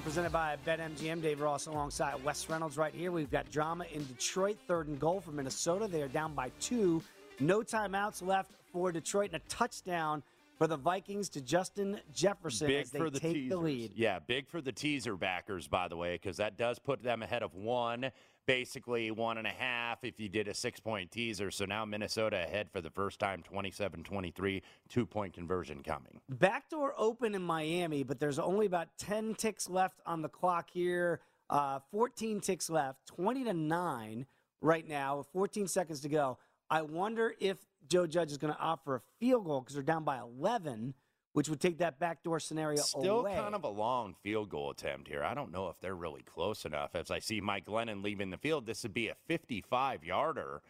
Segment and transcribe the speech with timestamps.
[0.00, 1.20] Zone presented by BetMGM.
[1.20, 3.12] Dave Ross alongside Wes Reynolds right here.
[3.12, 5.86] We've got drama in Detroit, third and goal for Minnesota.
[5.86, 7.02] They are down by two.
[7.38, 10.22] No timeouts left for Detroit and a touchdown
[10.56, 13.50] for the Vikings to Justin Jefferson Big as they for the take teasers.
[13.50, 13.92] the lead.
[13.94, 17.42] Yeah, big for the teaser backers, by the way, because that does put them ahead
[17.42, 18.10] of one,
[18.46, 21.50] basically one and a half if you did a six point teaser.
[21.50, 26.20] So now Minnesota ahead for the first time 27 23, two point conversion coming.
[26.28, 31.20] Backdoor open in Miami, but there's only about 10 ticks left on the clock here.
[31.48, 34.26] Uh, 14 ticks left, 20 to 9
[34.60, 36.38] right now, 14 seconds to go.
[36.70, 37.58] I wonder if
[37.88, 40.94] Joe Judge is going to offer a field goal because they're down by 11,
[41.32, 43.34] which would take that backdoor scenario Still away.
[43.34, 45.22] kind of a long field goal attempt here.
[45.22, 46.94] I don't know if they're really close enough.
[46.94, 50.62] As I see Mike Glennon leaving the field, this would be a 55 yarder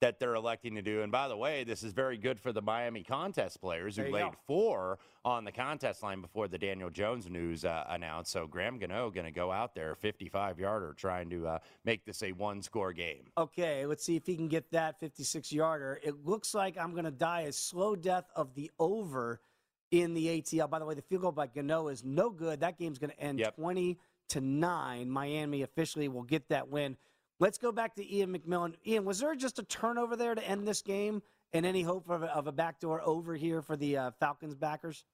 [0.00, 1.02] that they're electing to do.
[1.02, 4.22] And by the way, this is very good for the Miami contest players who laid
[4.22, 4.34] go.
[4.46, 8.30] four on the contest line before the Daniel Jones news uh, announced.
[8.30, 12.22] So Graham Gano going to go out there, 55 yarder, trying to uh, make this
[12.22, 13.24] a one score game.
[13.36, 15.98] Okay, let's see if he can get that 56 yarder.
[16.02, 19.40] It looks like I'm going to die a slow death of the over
[19.90, 20.68] in the ATL.
[20.68, 22.60] By the way, the field goal by Gano is no good.
[22.60, 23.56] That game's going to end Yep.
[23.56, 23.98] 20
[24.30, 25.10] to 9.
[25.10, 26.96] Miami officially will get that win.
[27.40, 28.74] Let's go back to Ian McMillan.
[28.86, 31.22] Ian, was there just a turnover there to end this game
[31.52, 35.04] and any hope of a, of a backdoor over here for the uh, Falcons backers?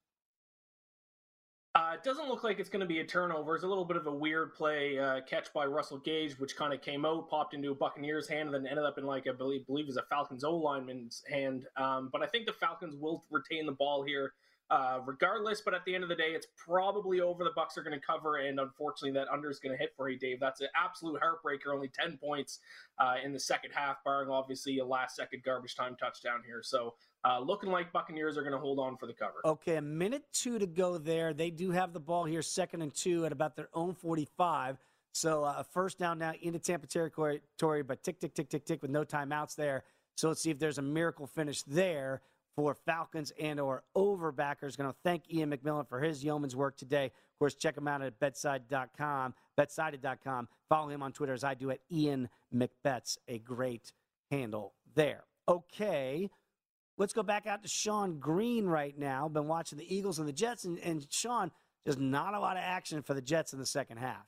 [1.76, 3.56] Uh, it doesn't look like it's going to be a turnover.
[3.56, 6.72] It's a little bit of a weird play uh, catch by Russell Gage, which kind
[6.72, 9.32] of came out, popped into a Buccaneers hand, and then ended up in like I
[9.32, 11.66] believe believe is a Falcons O lineman's hand.
[11.76, 14.34] Um, but I think the Falcons will retain the ball here,
[14.70, 15.60] uh, regardless.
[15.60, 17.44] But at the end of the day, it's probably over.
[17.44, 20.08] The Bucks are going to cover, and unfortunately, that under is going to hit for
[20.08, 20.40] you, Dave.
[20.40, 21.72] That's an absolute heartbreaker.
[21.72, 22.60] Only ten points
[22.98, 26.62] uh, in the second half, barring obviously a last second garbage time touchdown here.
[26.62, 26.94] So
[27.24, 29.36] uh, looking like Buccaneers are going to hold on for the cover.
[29.44, 31.32] Okay, a minute two to go there.
[31.32, 34.78] They do have the ball here, second and two at about their own 45.
[35.12, 38.82] So uh, a first down now into Tampa territory, but tick, tick, tick, tick, tick
[38.82, 39.84] with no timeouts there.
[40.16, 42.20] So let's see if there's a miracle finish there
[42.56, 44.76] for Falcons and or overbackers.
[44.76, 47.06] Going to thank Ian McMillan for his yeoman's work today.
[47.06, 50.48] Of course, check him out at bedside.com, betsided.com.
[50.68, 53.92] Follow him on Twitter as I do at Ian McBets, a great
[54.30, 55.24] handle there.
[55.48, 56.30] Okay,
[56.96, 59.28] let's go back out to Sean Green right now.
[59.28, 61.50] Been watching the Eagles and the Jets, and, and Sean,
[61.84, 64.26] there's not a lot of action for the Jets in the second half.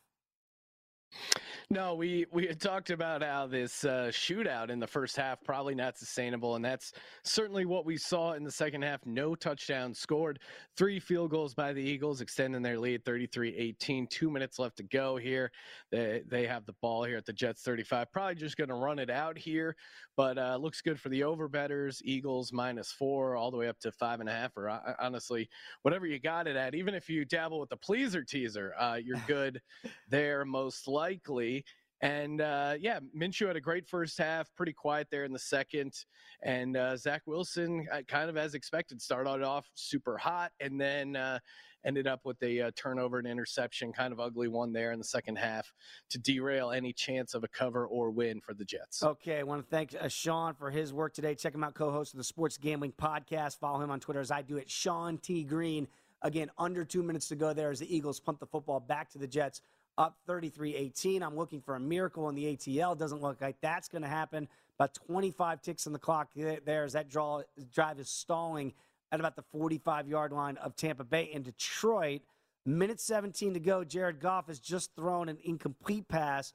[1.69, 5.75] No, we we had talked about how this uh, shootout in the first half probably
[5.75, 6.93] not sustainable, and that's
[7.25, 9.05] certainly what we saw in the second half.
[9.05, 10.39] No touchdowns scored,
[10.77, 14.09] three field goals by the Eagles, extending their lead 33-18.
[14.09, 15.51] Two minutes left to go here.
[15.91, 18.13] They they have the ball here at the Jets 35.
[18.13, 19.75] Probably just going to run it out here,
[20.17, 22.01] but uh, looks good for the over betters.
[22.05, 25.49] Eagles minus four, all the way up to five and a half, or uh, honestly,
[25.83, 26.77] whatever you got it at.
[26.77, 29.61] Even if you dabble with the pleaser teaser, uh, you're good
[30.09, 31.56] there most likely.
[32.03, 35.95] And uh, yeah, Minshew had a great first half, pretty quiet there in the second.
[36.43, 41.17] And uh, Zach Wilson, uh, kind of as expected, started off super hot and then
[41.17, 41.39] uh,
[41.87, 45.05] ended up with a uh, turnover and interception, kind of ugly one there in the
[45.05, 45.73] second half
[46.11, 49.03] to derail any chance of a cover or win for the Jets.
[49.03, 51.35] Okay, I want to thank uh, Sean for his work today.
[51.35, 53.59] Check him out, co host of the Sports Gambling Podcast.
[53.59, 55.45] Follow him on Twitter as I do it, Sean T.
[55.45, 55.89] Green.
[56.23, 59.19] Again, under two minutes to go there as the Eagles punt the football back to
[59.19, 59.61] the Jets
[59.99, 61.23] up 33-18.
[61.23, 62.97] I'm looking for a miracle in the ATL.
[62.97, 64.49] Doesn't look like that's going to happen.
[64.79, 68.75] About 25 ticks on the clock there as that draw drive is stalling
[69.11, 72.23] at about the 45-yard line of Tampa Bay in Detroit.
[72.67, 73.85] Minute 17 to go.
[73.85, 76.53] Jared Goff has just thrown an incomplete pass,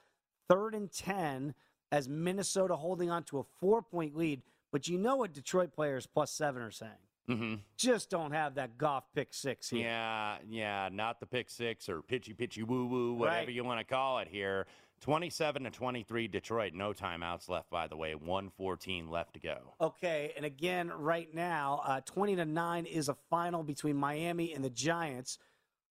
[0.50, 1.56] third and 10,
[1.92, 4.42] as Minnesota holding on to a four-point lead.
[4.72, 6.92] But you know what Detroit players plus seven are saying.
[7.30, 7.56] Mm-hmm.
[7.78, 9.82] Just don't have that Goff pick six here.
[9.86, 13.50] Yeah, yeah, not the pick six or pitchy pitchy woo woo, whatever Right.
[13.54, 14.66] you want to call it here.
[15.02, 19.74] 27 to 23 Detroit, no timeouts left by the way, 114 left to go.
[19.82, 24.64] Okay, and again, right now, uh, 20 to 9 is a final between Miami and
[24.64, 25.40] the Giants.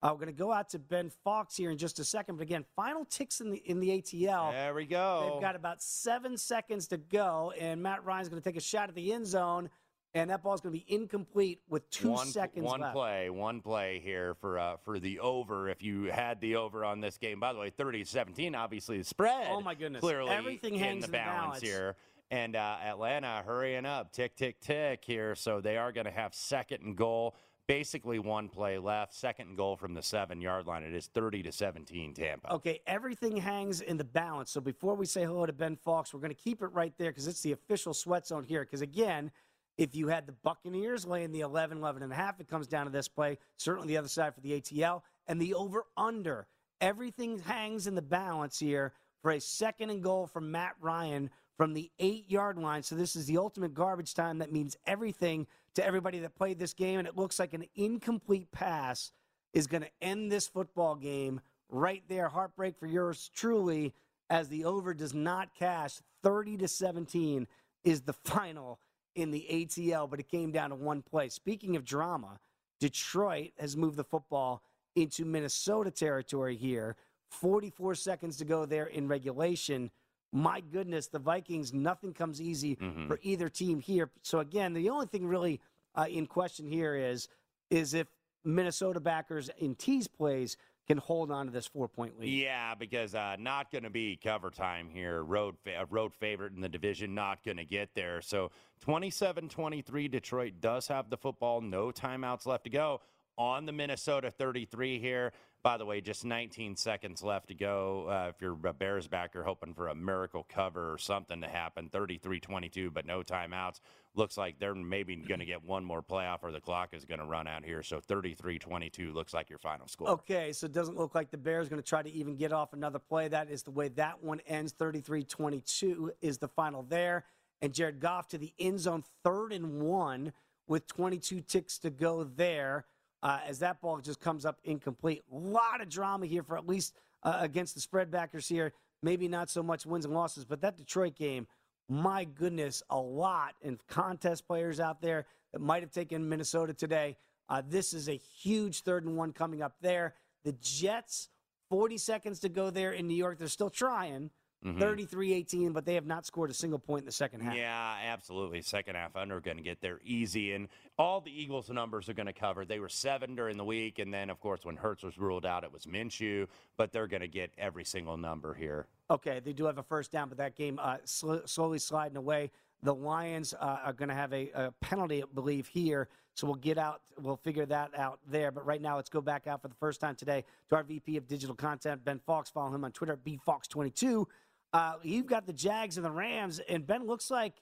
[0.03, 2.35] Uh, we're going to go out to Ben Fox here in just a second.
[2.35, 4.51] But again, final ticks in the in the ATL.
[4.51, 5.31] There we go.
[5.33, 8.89] They've got about seven seconds to go, and Matt Ryan's going to take a shot
[8.89, 9.69] at the end zone,
[10.13, 12.94] and that ball's going to be incomplete with two one, seconds one left.
[12.95, 15.69] play, one play here for uh, for the over.
[15.69, 19.48] If you had the over on this game, by the way, 30-17, obviously the spread.
[19.51, 20.00] Oh, my goodness.
[20.01, 21.62] Clearly, Everything in hangs the in the balance, balance.
[21.62, 21.95] here.
[22.30, 25.33] And uh, Atlanta hurrying up, tick tick tick here.
[25.36, 27.36] So they are going to have second and goal.
[27.68, 29.13] Basically, one play left.
[29.13, 30.83] Second and goal from the seven yard line.
[30.83, 32.53] It is 30 to 17 Tampa.
[32.53, 34.51] Okay, everything hangs in the balance.
[34.51, 37.12] So before we say hello to Ben Fox, we're going to keep it right there
[37.12, 38.63] because it's the official sweat zone here.
[38.63, 39.31] Because again,
[39.77, 42.85] if you had the Buccaneers laying the 11, 11 and a half, it comes down
[42.85, 43.38] to this play.
[43.57, 46.47] Certainly the other side for the ATL and the over under.
[46.81, 51.74] Everything hangs in the balance here for a second and goal from Matt Ryan from
[51.74, 52.83] the eight yard line.
[52.83, 54.39] So this is the ultimate garbage time.
[54.39, 57.00] That means everything to everybody that played this game.
[57.00, 59.12] And it looks like an incomplete pass
[59.53, 62.29] is going to end this football game right there.
[62.29, 63.94] Heartbreak for yours truly,
[64.29, 66.00] as the over does not cash.
[66.24, 67.47] 30 to 17
[67.83, 68.79] is the final
[69.18, 71.28] in the ATL, but it came down to one play.
[71.28, 72.40] Speaking of drama,
[72.80, 74.62] Detroit has moved the football
[74.96, 76.96] into Minnesota territory here.
[77.30, 79.90] 44 seconds to go there in regulation.
[80.31, 83.08] My goodness, the Vikings, nothing comes easy Mhm.
[83.08, 84.12] for either team here.
[84.22, 85.60] So again, the only thing really
[85.96, 87.28] uh, in question here is
[87.72, 88.08] is if
[88.46, 90.56] Minnesota backers in tease plays
[90.88, 92.30] can hold on to this four point lead.
[92.30, 95.22] Yeah, because uh, not going to be cover time here.
[95.22, 98.22] Road fa- road favorite in the division, not going to get there.
[98.22, 98.51] So
[98.86, 101.62] 27-23, Detroit does have the football.
[101.62, 103.01] No timeouts left to go
[103.38, 105.31] on the Minnesota 33 here.
[105.63, 108.07] By the way, just 19 seconds left to go.
[108.07, 111.89] Uh, if you're a Bears backer hoping for a miracle cover or something to happen,
[111.89, 113.81] 33-22, but no timeouts.
[114.16, 117.19] Looks like they're maybe going to get one more playoff or the clock is going
[117.19, 117.84] to run out here.
[117.84, 120.10] So 33-22 looks like your final score.
[120.10, 122.74] Okay, so it doesn't look like the Bears going to try to even get off
[122.74, 123.28] another play.
[123.28, 124.72] That is the way that one ends.
[124.72, 127.25] 33 22 is the final there.
[127.62, 130.32] And Jared Goff to the end zone, third and one
[130.67, 132.86] with 22 ticks to go there.
[133.24, 135.24] Uh, as that ball just comes up incomplete.
[135.31, 136.93] A lot of drama here for at least
[137.24, 138.74] uh, against the spread backers here.
[139.01, 141.47] Maybe not so much wins and losses, but that Detroit game,
[141.89, 143.55] my goodness, a lot.
[143.63, 147.17] And contest players out there that might have taken Minnesota today.
[147.50, 150.15] Uh, this is a huge third and one coming up there.
[150.43, 151.29] The Jets,
[151.69, 153.38] 40 seconds to go there in New York.
[153.39, 154.31] They're still trying.
[154.75, 154.79] Mhm.
[154.79, 157.55] 33 18, but they have not scored a single point in the second half.
[157.55, 158.62] Yeah, absolutely.
[158.62, 162.27] Second half under going to get there easy, and all the Eagles' numbers are going
[162.27, 162.65] to cover.
[162.65, 165.63] They were seven during the week, and then of course when Hurts was ruled out,
[165.63, 166.47] it was Minshew.
[166.75, 168.88] But they're going to get every single number here.
[169.09, 172.51] Okay, they do have a first down, but that game uh, sl- slowly sliding away.
[172.83, 176.09] The Lions uh, are going to have a, a penalty, I believe, here.
[176.36, 178.51] So we'll get out, we'll figure that out there.
[178.51, 181.17] But right now, let's go back out for the first time today to our VP
[181.17, 182.51] of Digital Content, Ben Fox.
[182.51, 184.25] Follow him on Twitter at BFox22.
[184.74, 187.53] Uh, you've got the Jags and the Rams, and Ben looks like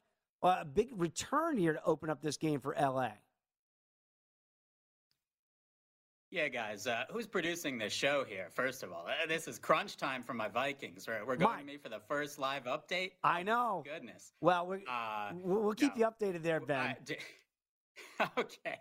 [0.41, 3.09] a big return here to open up this game for LA.
[6.31, 8.47] Yeah, guys, uh, who's producing this show here?
[8.53, 11.07] First of all, uh, this is crunch time for my Vikings.
[11.07, 13.11] We're, we're going to me for the first live update.
[13.23, 13.83] I know.
[13.85, 14.33] Goodness.
[14.41, 16.07] Well, we Uh, we'll, we'll keep no.
[16.07, 16.77] you updated there, Ben.
[16.79, 17.19] I- j-
[18.37, 18.75] okay,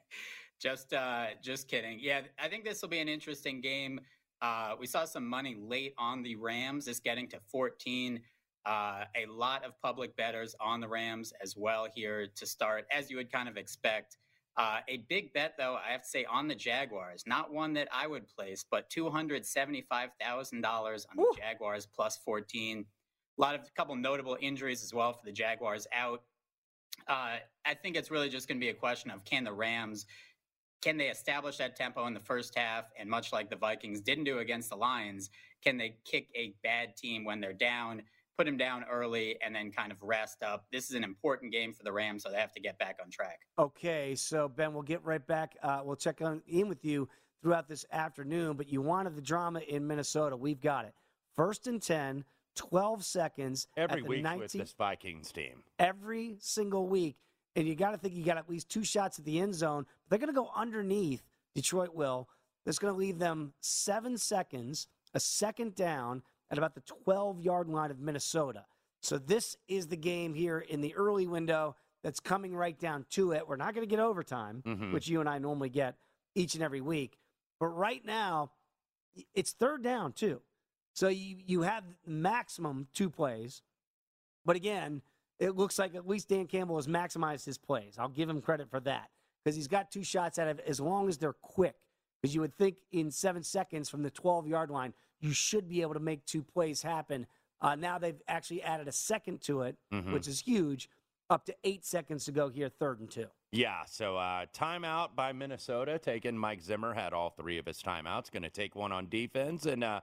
[0.61, 1.99] just uh, just kidding.
[2.01, 4.01] Yeah, I think this will be an interesting game.
[4.43, 6.89] Uh, we saw some money late on the Rams.
[6.89, 8.21] It's getting to 14.
[8.67, 13.11] Uh, a lot of public bettors on the Rams as well here to start, as
[13.11, 14.17] you would kind of expect.
[14.57, 17.25] Uh, a big bet, though, I have to say, on the Jaguars.
[17.27, 19.87] Not one that I would place, but $275,000
[20.23, 22.85] on the Jaguars plus 14.
[23.37, 26.23] A lot of a couple notable injuries as well for the Jaguars out.
[27.09, 30.07] Uh, I think it's really just going to be a question of can the Rams
[30.83, 34.25] can they establish that tempo in the first half and much like the Vikings didn't
[34.25, 35.31] do against the Lions,
[35.63, 38.03] can they kick a bad team when they're down,
[38.37, 40.67] put them down early and then kind of rest up.
[40.73, 43.11] This is an important game for the Rams so they have to get back on
[43.11, 43.41] track.
[43.59, 45.57] Okay, so Ben, we'll get right back.
[45.63, 47.09] Uh, we'll check on, in with you
[47.43, 50.37] throughout this afternoon, but you wanted the drama in Minnesota.
[50.37, 50.95] We've got it.
[51.37, 52.25] First and 10,
[52.57, 53.69] 12 seconds.
[53.77, 55.63] Every week 19 with this Vikings team.
[55.79, 57.17] every single week.
[57.57, 59.87] And you got to think you got at least two shots at the end zone.
[60.09, 61.23] But They're going to go underneath.
[61.55, 62.29] Detroit will.
[62.65, 67.69] That's going to leave them seven seconds, a second down at about the 12 yard
[67.69, 68.65] line of Minnesota.
[69.03, 73.33] So this is the game here in the early window that's coming right down to
[73.33, 73.47] it.
[73.47, 74.93] We're not going to get overtime, Mhm.
[74.93, 75.97] which you and I normally get
[76.35, 77.19] each and every week.
[77.61, 78.51] But right now,
[79.35, 80.43] it's third down, too.
[80.95, 83.63] So you, you have maximum two plays.
[84.45, 85.03] But again,
[85.39, 87.97] it looks like at least Dan Campbell has maximized his plays.
[87.99, 89.11] I'll give him credit for that
[89.43, 91.77] because he's got two shots out of it as long as they're quick.
[92.23, 95.83] Because you would think in seven seconds from the 12 yard line, you should be
[95.83, 97.27] able to make two plays happen.
[97.61, 100.13] Uh, now they've actually added a second to it, Mhm.
[100.13, 100.89] which is huge.
[101.31, 103.27] Up to eight seconds to go here, third and two.
[103.51, 108.31] Yeah, so uh, timeout by Minnesota, taking Mike Zimmer, had all three of his timeouts.
[108.31, 110.01] Going to take one on defense and uh,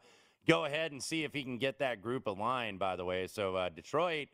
[0.47, 3.27] go ahead and see if he can get that group aligned, by the way.
[3.27, 4.29] So, uh, Detroit,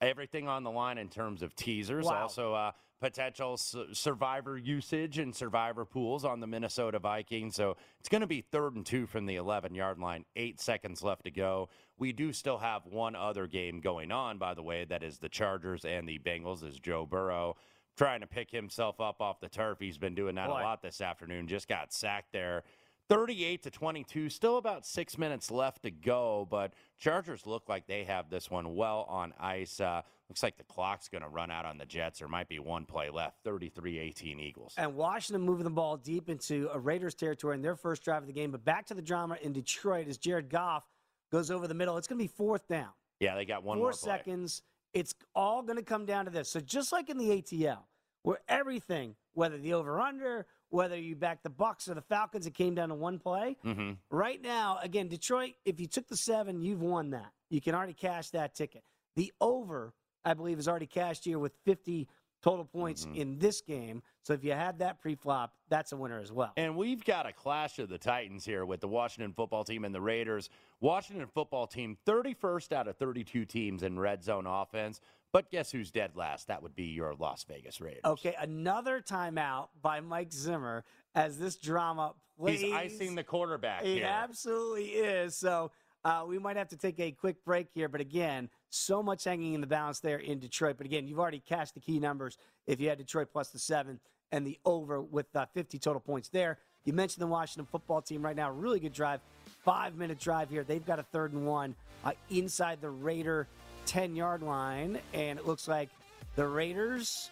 [0.00, 2.04] everything on the line in terms of teasers.
[2.04, 2.22] Wow.
[2.22, 7.54] Also, uh, potential su- survivor usage and survivor pools on the Minnesota Vikings.
[7.54, 11.02] So, it's going to be third and two from the 11 yard line, eight seconds
[11.02, 11.68] left to go.
[11.98, 14.84] We do still have one other game going on, by the way.
[14.84, 17.56] That is the Chargers and the Bengals, is Joe Burrow
[17.98, 19.78] trying to pick himself up off the turf.
[19.80, 20.60] He's been doing that Boy.
[20.60, 21.48] a lot this afternoon.
[21.48, 22.62] Just got sacked there.
[23.08, 28.04] 38 to 22, still about six minutes left to go, but Chargers look like they
[28.04, 29.80] have this one well on ice.
[29.80, 32.18] Uh, looks like the clock's going to run out on the Jets.
[32.18, 34.74] There might be one play left 33 18 Eagles.
[34.76, 38.26] And Washington moving the ball deep into a Raiders territory in their first drive of
[38.26, 38.50] the game.
[38.50, 40.84] But back to the drama in Detroit as Jared Goff
[41.32, 41.96] goes over the middle.
[41.96, 42.90] It's going to be fourth down.
[43.20, 44.62] Yeah, they got one Four seconds.
[44.92, 46.50] It's all going to come down to this.
[46.50, 47.84] So just like in the ATL,
[48.22, 52.54] where everything, whether the over under, whether you back the Bucks or the Falcons, it
[52.54, 53.56] came down to one play.
[53.62, 57.32] hmm Right now, again, Detroit, if you took the seven, you've won that.
[57.50, 58.82] You can already cash that ticket.
[59.16, 59.94] The over,
[60.24, 62.08] I believe, is already cashed here with 50
[62.40, 63.14] total points Mm-hmm.
[63.16, 64.00] in this game.
[64.22, 66.52] So if you had that pre flop, that's a winner as well.
[66.56, 69.92] And we've got a clash of the Titans here with the Washington football team and
[69.94, 70.48] the Raiders.
[70.80, 75.00] Washington football team, 31st out of 32 teams in red zone offense.
[75.32, 76.48] But guess who's dead last?
[76.48, 78.00] That would be your Las Vegas Raiders.
[78.04, 82.60] Okay, another timeout by Mike Zimmer as this drama plays.
[82.60, 84.06] He's icing the quarterback He here.
[84.06, 85.36] absolutely is.
[85.36, 85.70] So
[86.04, 87.88] uh, we might have to take a quick break here.
[87.88, 90.76] But again, so much hanging in the balance there in Detroit.
[90.78, 94.00] But again, you've already cashed the key numbers if you had Detroit plus the seven
[94.32, 96.58] and the over with uh, 50 total points there.
[96.84, 98.50] You mentioned the Washington football team right now.
[98.50, 99.20] Really good drive.
[99.62, 100.64] Five minute drive here.
[100.64, 103.46] They've got a third and one uh, inside the Raider
[103.88, 105.00] 10 yard line.
[105.12, 105.88] And it looks like
[106.36, 107.30] the Raiders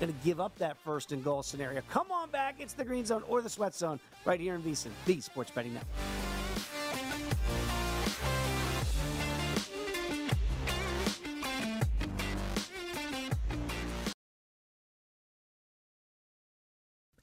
[0.00, 1.82] going to give up that first and goal scenario.
[1.90, 2.56] Come on back.
[2.58, 5.74] It's the green zone or the sweat zone right here in VSiN, the Sports Betting
[5.74, 6.37] Network.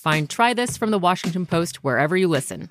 [0.00, 2.70] Find Try This from the Washington Post wherever you listen.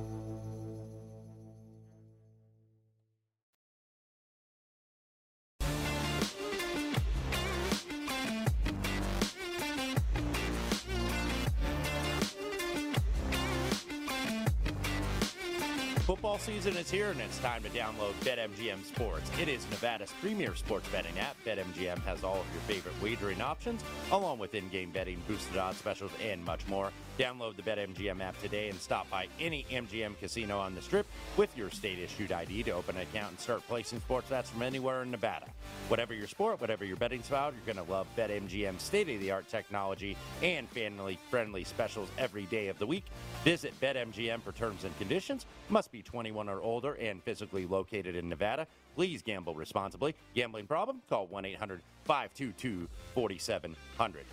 [16.81, 19.29] Is here, and it's time to download BetMGM Sports.
[19.39, 21.37] It is Nevada's premier sports betting app.
[21.45, 25.77] BetMGM has all of your favorite wagering options, along with in game betting, boosted odds
[25.77, 26.91] specials, and much more.
[27.21, 31.05] Download the BetMGM app today and stop by any MGM casino on the strip
[31.37, 34.63] with your state issued ID to open an account and start placing sports bets from
[34.63, 35.45] anywhere in Nevada.
[35.87, 39.29] Whatever your sport, whatever your betting style, you're going to love BetMGM's state of the
[39.29, 43.05] art technology and family friendly specials every day of the week.
[43.43, 45.45] Visit BetMGM for terms and conditions.
[45.69, 48.65] Must be 21 or older and physically located in Nevada.
[48.95, 50.15] Please gamble responsibly.
[50.33, 51.03] Gambling problem?
[51.07, 54.25] Call 1 800 522 4700.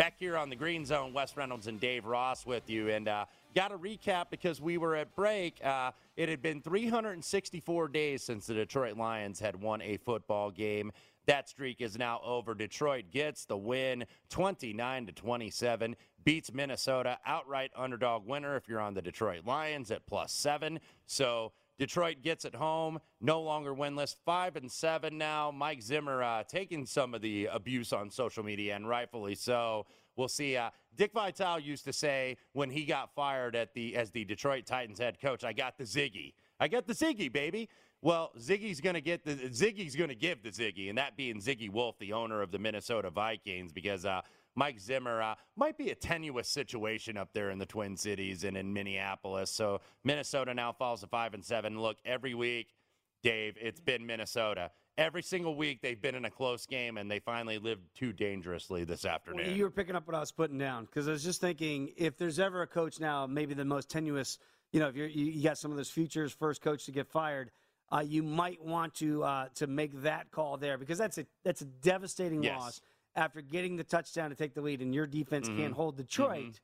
[0.00, 2.88] Back here on the Green Zone, Wes Reynolds and Dave Ross with you.
[2.88, 5.62] And uh, got to recap because we were at break.
[5.62, 10.90] Uh, it had been 364 days since the Detroit Lions had won a football game.
[11.26, 12.54] That streak is now over.
[12.54, 18.94] Detroit gets the win 29 to 27, beats Minnesota outright underdog winner if you're on
[18.94, 20.80] the Detroit Lions at plus seven.
[21.04, 25.50] So Detroit gets it home, no longer winless, five and seven now.
[25.50, 29.86] Mike Zimmer uh, taking some of the abuse on social media, and rightfully so.
[30.14, 30.58] We'll see.
[30.58, 34.66] Uh, Dick Vitale used to say when he got fired at the as the Detroit
[34.66, 36.34] Titans head coach, "I got the Ziggy.
[36.60, 37.70] I got the Ziggy, baby."
[38.02, 41.40] Well, Ziggy's going to get the Ziggy's going to give the Ziggy, and that being
[41.40, 44.20] Zygi Wilf, the owner of the Minnesota Vikings, because uh,
[44.54, 48.56] Mike Zimmer uh, might be a tenuous situation up there in the Twin Cities and
[48.56, 49.50] in Minneapolis.
[49.50, 51.80] So Minnesota now falls to five and seven.
[51.80, 52.74] Look, every week,
[53.22, 54.70] Dave, it's been Minnesota.
[54.98, 58.84] Every single week they've been in a close game, and they finally lived too dangerously
[58.84, 59.46] this afternoon.
[59.46, 61.92] Well, you were picking up what I was putting down because I was just thinking
[61.96, 64.38] if there's ever a coach now, maybe the most tenuous.
[64.72, 67.08] You know, if you're, you, you got some of those futures first coach to get
[67.08, 67.50] fired,
[67.90, 71.62] uh, you might want to uh, to make that call there because that's a that's
[71.62, 72.58] a devastating Yes.
[72.58, 72.80] loss
[73.20, 75.56] after getting the touchdown to take the lead, and your defense Mhm.
[75.56, 76.60] can't hold Detroit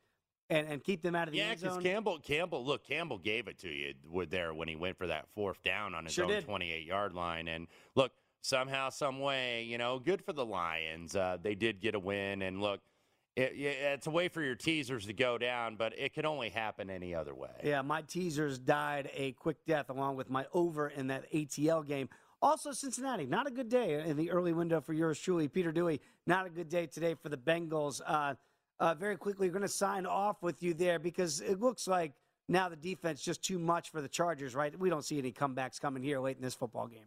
[0.48, 1.82] and, and keep them out of the Yeah, end because.
[1.82, 5.28] Campbell, Campbell, look, Campbell gave it to you with there when he went for that
[5.34, 7.46] fourth down on his Sure own 28 yard line.
[7.46, 11.14] And look, somehow, some way, you know, good for the Lions.
[11.14, 12.42] Uh, they did get a win.
[12.42, 12.80] And look,
[13.34, 16.88] it, it's a way for your teasers to go down, but it can only happen
[16.88, 17.50] any other way.
[17.62, 22.08] Yeah, my teasers died a quick death along with my over in that ATL game.
[22.42, 25.48] Also, Cincinnati, not a good day in the early window for yours truly.
[25.48, 28.00] Peter Dewey, not a good day today for the Bengals.
[28.06, 28.34] Uh,
[28.78, 32.12] uh, very quickly, we're going to sign off with you there because it looks like
[32.48, 34.78] now the defense just too much for the Chargers, right?
[34.78, 37.06] We don't see any comebacks coming here late in this football game.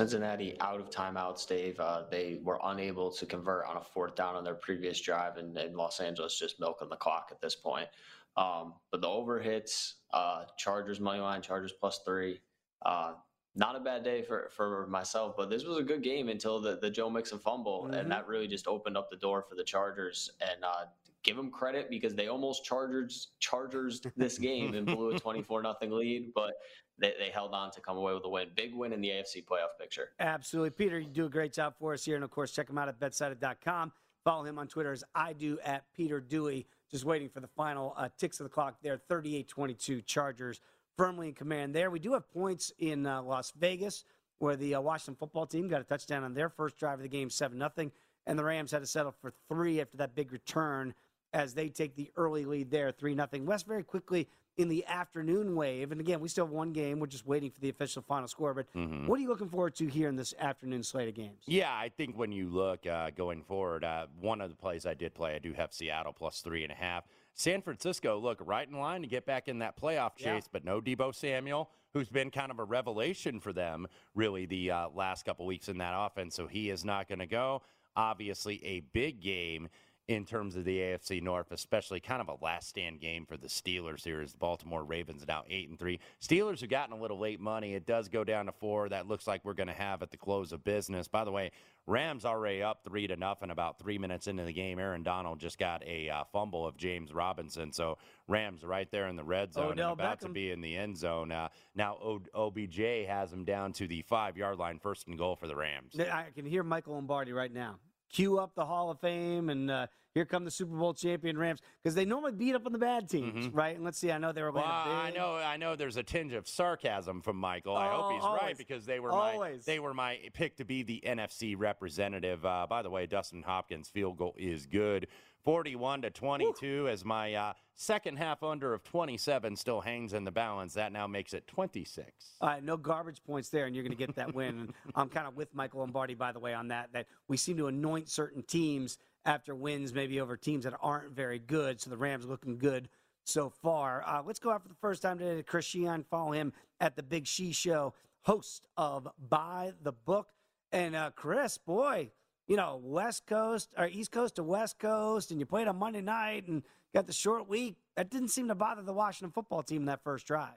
[0.00, 1.78] Cincinnati out of timeouts, Dave.
[1.80, 5.56] Uh, they were unable to convert on a fourth down on their previous drive, and,
[5.58, 7.88] and Los Angeles just milking the clock at this point.
[8.36, 12.40] Um, but the over hits, uh, Chargers money line, Chargers plus three.
[12.84, 13.14] Uh,
[13.54, 16.78] not a bad day for, for myself, but this was a good game until the,
[16.80, 17.98] the Joe Mixon fumble, Mhm.
[17.98, 20.30] and that really just opened up the door for the Chargers.
[20.40, 20.84] And uh,
[21.24, 25.60] give them credit because they almost Chargers Chargers this game and blew a twenty four
[25.62, 26.52] nothing lead, but
[26.98, 28.48] they, they held on to come away with a win.
[28.54, 30.10] Big win in the AFC playoff picture.
[30.20, 30.70] Absolutely.
[30.70, 32.14] Peter, you do a great job for us here.
[32.16, 33.92] And of course, check him out at betsided.com.
[34.24, 36.66] Follow him on Twitter as I do at Peter Dewey.
[36.90, 38.98] Just waiting for the final uh, ticks of the clock there.
[39.08, 40.60] 38 22 Chargers
[40.98, 41.90] firmly in command there.
[41.90, 44.04] We do have points in uh, Las Vegas
[44.40, 47.08] where the uh, Washington football team got a touchdown on their first drive of the
[47.08, 47.90] game, 7 0.
[48.26, 50.92] And the Rams had to settle for three after that big return
[51.32, 53.28] as they take the early lead there, 3 0.
[53.44, 55.92] West very quickly in the afternoon wave.
[55.92, 56.98] And again, we still have one game.
[56.98, 58.52] We're just waiting for the official final score.
[58.52, 59.06] But Mhm.
[59.06, 61.44] what are you looking forward to here in this afternoon slate of games?
[61.46, 64.94] Yeah, I think when you look uh, going forward, uh, one of the plays I
[64.94, 67.04] did play, I do have Seattle plus three and a half.
[67.34, 70.34] San Francisco, look, right in line to get back in that playoff Yeah.
[70.34, 74.72] chase, but no Debo Samuel, who's been kind of a revelation for them really the
[74.72, 76.34] uh, last couple weeks in that offense.
[76.34, 77.62] So he is not going to go.
[77.94, 79.68] Obviously, a big game
[80.08, 83.46] in terms of the AFC North, especially kind of a last stand game for the
[83.46, 86.00] Steelers here as the Baltimore Ravens now eight and three.
[86.20, 87.74] Steelers have gotten a little late money.
[87.74, 88.88] It does go down to four.
[88.88, 91.08] That looks like we're going to have at the close of business.
[91.08, 91.50] By the way,
[91.86, 94.78] Rams already up three to nothing about three minutes into the game.
[94.78, 97.70] Aaron Donald just got a uh, fumble of James Robinson.
[97.70, 100.74] So Rams right there in the red zone Odell and about to be in the
[100.74, 101.30] end zone.
[101.30, 101.98] Uh, now
[102.34, 105.98] OBJ has him down to the five yard line, first and goal for the Rams.
[105.98, 107.76] I can hear Michael Lombardi right now.
[108.12, 111.60] Cue up the Hall of Fame, and uh, here come the Super Bowl champion Rams
[111.82, 113.76] because they normally beat up on the bad teams, right?
[113.76, 114.58] And let's see, I know they were Mm-hmm.
[114.58, 115.76] Well, I know, I know.
[115.76, 117.76] There's a tinge of sarcasm from Michael.
[117.76, 118.42] I hope Oh, he's always.
[118.42, 119.64] right because they were my Always.
[119.64, 122.44] they were my pick to be the NFC representative.
[122.44, 125.06] Uh, by the way, Dustin Hopkins' field goal is good,
[125.48, 126.88] 41 to 22.
[126.90, 131.06] As my uh, second half under of 27 still hangs in the balance, that now
[131.06, 132.10] makes it 26.
[132.42, 134.74] All right, no garbage points there, and you're going to get that win.
[134.94, 136.92] I'm kind of with Michael Lombardi, by the way, on that.
[136.92, 141.38] That we seem to anoint certain teams after wins, maybe over teams that aren't very
[141.38, 141.80] good.
[141.80, 142.90] So the Rams looking good
[143.24, 144.04] so far.
[144.06, 146.04] Uh, let's go out for the first time today to Chris Sheehan.
[146.10, 150.28] Follow him at the Big She Show, host of By the Book.
[150.72, 152.10] And uh, Chris, boy,
[152.48, 156.00] you know West Coast or East Coast to West Coast, and you played on Monday
[156.00, 157.76] night and got the short week.
[157.96, 160.56] That didn't seem to bother the Washington football team in that first drive.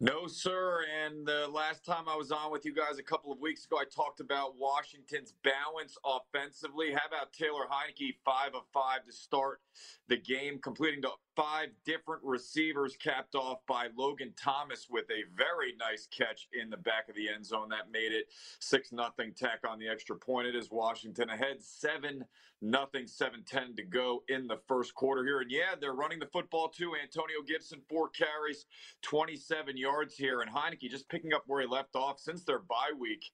[0.00, 0.84] No, sir.
[1.04, 3.78] And the last time I was on with you guys a couple of weeks ago,
[3.78, 6.92] I talked about Washington's balance offensively.
[6.92, 9.60] How about Taylor Heinicke, five of five to start
[10.08, 15.74] the game, completing the five different receivers, capped off by Logan Thomas with a very
[15.78, 18.26] nice catch in the back of the end zone that made it
[18.58, 19.32] six nothing.
[19.32, 20.48] Tack on the extra point.
[20.48, 22.24] It is Washington ahead seven
[22.64, 25.40] nothing, seven ten to go in the first quarter here.
[25.40, 26.94] And yeah, they're running the football too.
[27.00, 28.66] Antonio Gibson four carries,
[29.02, 32.92] 27 yards here, and Heinicke just picking up where he left off since their bye
[32.98, 33.24] week.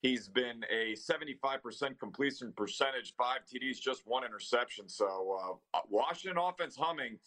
[0.00, 4.88] He's been a 75% completion percentage, five TDs, just one interception.
[4.88, 7.18] So uh, Washington offense humming.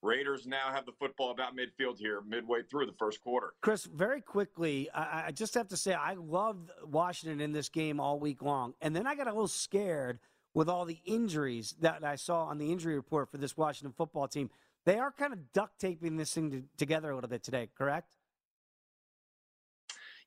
[0.00, 3.54] Raiders now have the football about midfield here, midway through the first quarter.
[3.60, 7.98] Chris, very quickly, I, I just have to say I loved Washington in this game
[7.98, 10.20] all week long, and then I got a little scared
[10.54, 14.28] with all the injuries that I saw on the injury report for this Washington football
[14.28, 14.50] team.
[14.84, 18.08] They are kind of duct taping this thing to, together a little bit today, correct?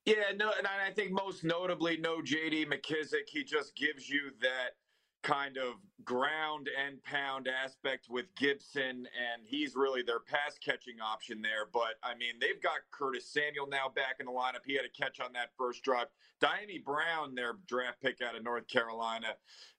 [0.06, 3.28] Yeah, no, and I think most notably, no JD McKissic.
[3.28, 4.76] He just gives you that
[5.24, 11.42] kind of ground and pound aspect with Gibson, and he's really their pass catching option
[11.42, 11.70] there.
[11.72, 14.66] But I mean, they've got Curtis Samuel now back in the lineup.
[14.66, 16.08] He had a catch on that first drive.
[16.44, 19.28] Dyami Brown, their draft pick out of North Carolina,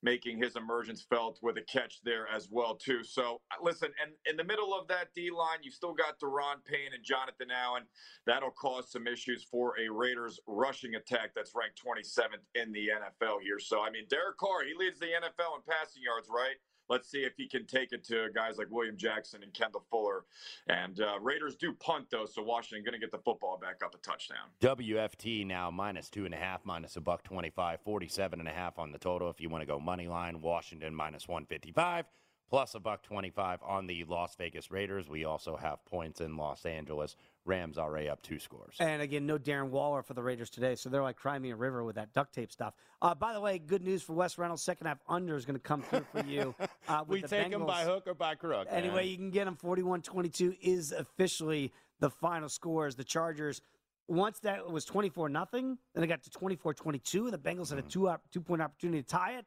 [0.02, 3.04] making his emergence felt with a catch there as well too.
[3.04, 6.64] So uh, listen, and in the middle of that D line, you've still got Daron
[6.64, 7.84] Payne and Jonathan Allen.
[8.26, 13.42] That'll cause some issues for a Raiders rushing attack that's ranked 27th in the NFL
[13.42, 13.58] here.
[13.60, 16.56] So I mean, Derek Carr, he leads the NFL in passing yards, right?
[16.88, 20.24] Let's see if he can take it to guys like William Jackson and Kendall Fuller.
[20.68, 23.94] And uh, Raiders do punt though, so Washington going to get the football back up
[23.94, 24.48] a touchdown.
[24.60, 28.78] WFT now minus two and a half, minus a buck 25, 47 and a half
[28.78, 29.30] on the total.
[29.30, 32.06] If you want to go money line, Washington minus 155,
[32.50, 35.08] plus a buck 25 on the Las Vegas Raiders.
[35.08, 37.16] We also have points in Los Angeles.
[37.46, 38.76] Rams already up two scores.
[38.80, 41.84] And again, no Darren Waller for the Raiders today, so they're like crying a River
[41.84, 42.74] with that duct tape stuff.
[43.02, 44.62] Uh, by the way, good news for Wes Reynolds.
[44.62, 46.54] Second half under is going to come through for you.
[46.88, 48.70] Uh, we take them by hook or by crook.
[48.70, 48.74] man.
[48.74, 52.94] Anyway, you can get them 41 22 is officially the final scores.
[52.94, 53.60] The Chargers,
[54.08, 57.30] once that was 24 nothing, then it got to 24 22.
[57.30, 59.44] The Bengals had a two, op- two point opportunity to tie it.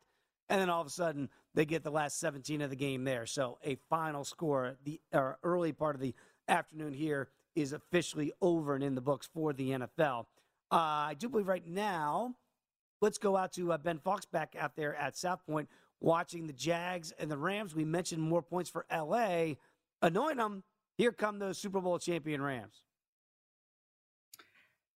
[0.50, 3.26] And then all of a sudden, they get the last 17 of the game there.
[3.26, 6.14] So a final score, the or early part of the
[6.48, 10.26] afternoon here is officially over and in the books for the NFL.
[10.72, 10.76] Uh,
[11.10, 12.36] I do believe right now,
[13.02, 15.68] let's go out to uh, Ben Fox back out there at South Point
[16.00, 17.74] watching the Jags and the Rams.
[17.74, 19.56] We mentioned more points for LA.
[20.04, 20.64] Anoint them.
[21.00, 22.84] Here come those Super Bowl champion Rams.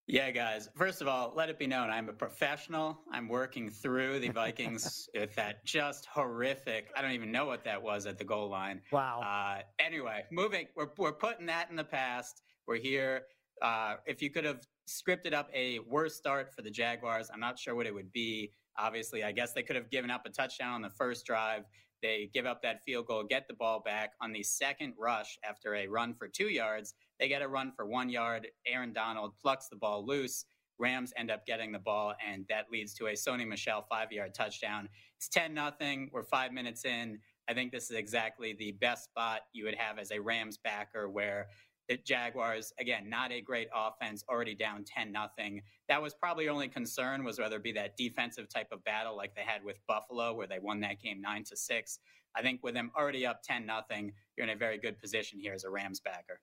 [0.07, 0.69] Yeah, guys.
[0.75, 2.99] First of all, let it be known I'm a professional.
[3.11, 6.91] I'm working through the Vikings with that just horrific.
[6.95, 8.81] I don't even know what that was at the goal line.
[8.91, 9.21] Wow.
[9.21, 10.67] Uh, anyway, moving.
[10.75, 12.41] We're we're putting that in the past.
[12.71, 13.23] We're here.
[13.61, 17.59] Uh, if you could have scripted up a worse start for the Jaguars, I'm not
[17.59, 18.53] sure what it would be.
[18.79, 21.65] Obviously, I guess they could have given up a touchdown on the first drive.
[22.01, 25.75] They give up that field goal, get the ball back on the second rush after
[25.75, 26.93] a run for two yards.
[27.19, 28.47] They get a run for one yard.
[28.65, 30.45] Aaron Donald plucks the ball loose.
[30.79, 34.33] Rams end up getting the ball, and that leads to a Sony Michel five yard
[34.33, 34.87] touchdown.
[35.17, 36.09] It's 10 nothing.
[36.13, 37.19] We're five minutes in.
[37.49, 41.09] I think this is exactly the best spot you would have as a Rams backer
[41.09, 41.49] where
[41.89, 45.61] the Jaguars, again, not a great offense, already down 10 nothing.
[45.87, 49.35] That was probably only concern was whether it be that defensive type of battle like
[49.35, 51.99] they had with Buffalo, where they won that game nine to six.
[52.35, 55.53] I think with them already up 10 nothing, you're in a very good position here
[55.53, 56.39] as a Rams backer.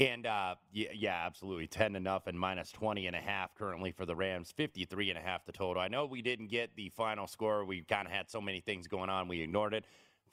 [0.00, 1.68] And uh, yeah, yeah, absolutely.
[1.68, 5.22] 10 enough and minus 20 and a half currently for the Rams, 53 and a
[5.22, 5.80] half the total.
[5.80, 7.64] I know we didn't get the final score.
[7.64, 9.84] We kind of had so many things going on, we ignored it.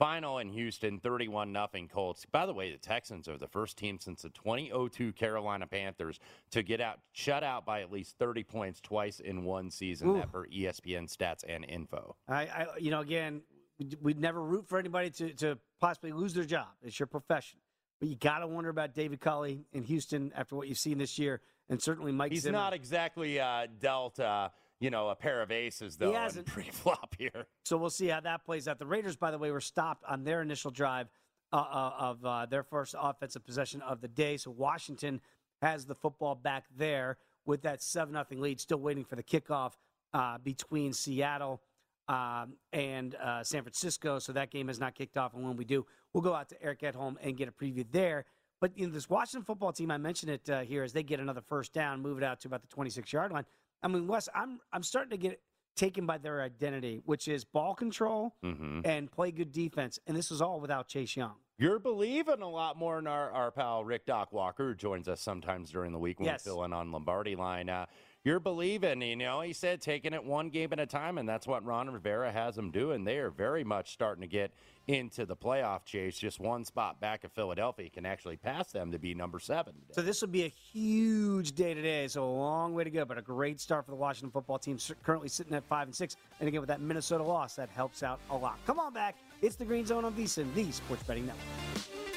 [0.02, 2.26] Final in Houston, 31 nothing Colts.
[2.26, 6.64] By the way, the Texans are the first team since the 2002 Carolina Panthers to
[6.64, 10.10] get out shut out by at least 30 points twice in one season.
[10.10, 10.14] Ooh.
[10.16, 12.16] That for ESPN stats and info.
[12.28, 13.44] I, I you know, again,
[13.78, 16.70] we'd, we'd never root for anybody to, to possibly lose their job.
[16.82, 17.60] It's your profession.
[18.00, 21.20] But you got to wonder about David Culley in Houston after what you've seen this
[21.20, 22.58] year, and certainly Mike He's Zimmer.
[22.58, 24.50] not exactly uh, dealt, uh,
[24.82, 26.10] you know, a pair of aces though.
[26.10, 26.48] in hasn't.
[26.48, 27.46] pre-flop here.
[27.64, 28.80] So we'll see how that plays out.
[28.80, 31.08] The Raiders, by the way, were stopped on their initial drive
[31.54, 34.38] uh, uh, of uh, their first offensive possession of the day.
[34.38, 35.22] So Washington
[35.62, 39.74] has the football back there with that 7 0 lead, still waiting for the kickoff
[40.14, 41.62] uh, between Seattle
[42.08, 44.18] um, and uh, San Francisco.
[44.18, 45.36] So that game has not kicked off.
[45.36, 47.86] And when we do, we'll go out to Eric at home and get a preview
[47.92, 48.26] there.
[48.60, 51.20] But you know, this Washington football team, I mentioned it uh, here, as they get
[51.20, 53.46] another first down, move it out to about the 26 yard line.
[53.84, 55.42] I mean, Wes, I'm I'm starting to get
[55.76, 58.86] taken by their identity, which is ball control Mhm.
[58.86, 60.00] and play good defense.
[60.06, 61.36] And this is all without Chase Young.
[61.58, 65.22] You're believing a lot more in our, our pal Rick Doc Walker, who joins us
[65.22, 66.46] sometimes during the week when Yes.
[66.46, 67.70] we fill in on Lombardi line.
[67.70, 67.86] Uh,
[68.24, 71.48] you're believing, you know, he said taking it one game at a time, and that's
[71.48, 73.04] what Ron Rivera has them doing.
[73.04, 74.52] They are very much starting to get
[74.88, 76.18] into the playoff chase.
[76.18, 79.74] Just one spot back of Philadelphia can actually pass them to be number seven.
[79.92, 82.08] So this will be a huge day today.
[82.08, 84.78] So a long way to go, but a great start for the Washington football team.
[85.04, 88.20] Currently sitting at five and six, and again with that Minnesota loss, that helps out
[88.30, 88.60] a lot.
[88.68, 89.16] Come on back.
[89.42, 92.11] It's the Green Zone on VSiN, the Sports Betting Network.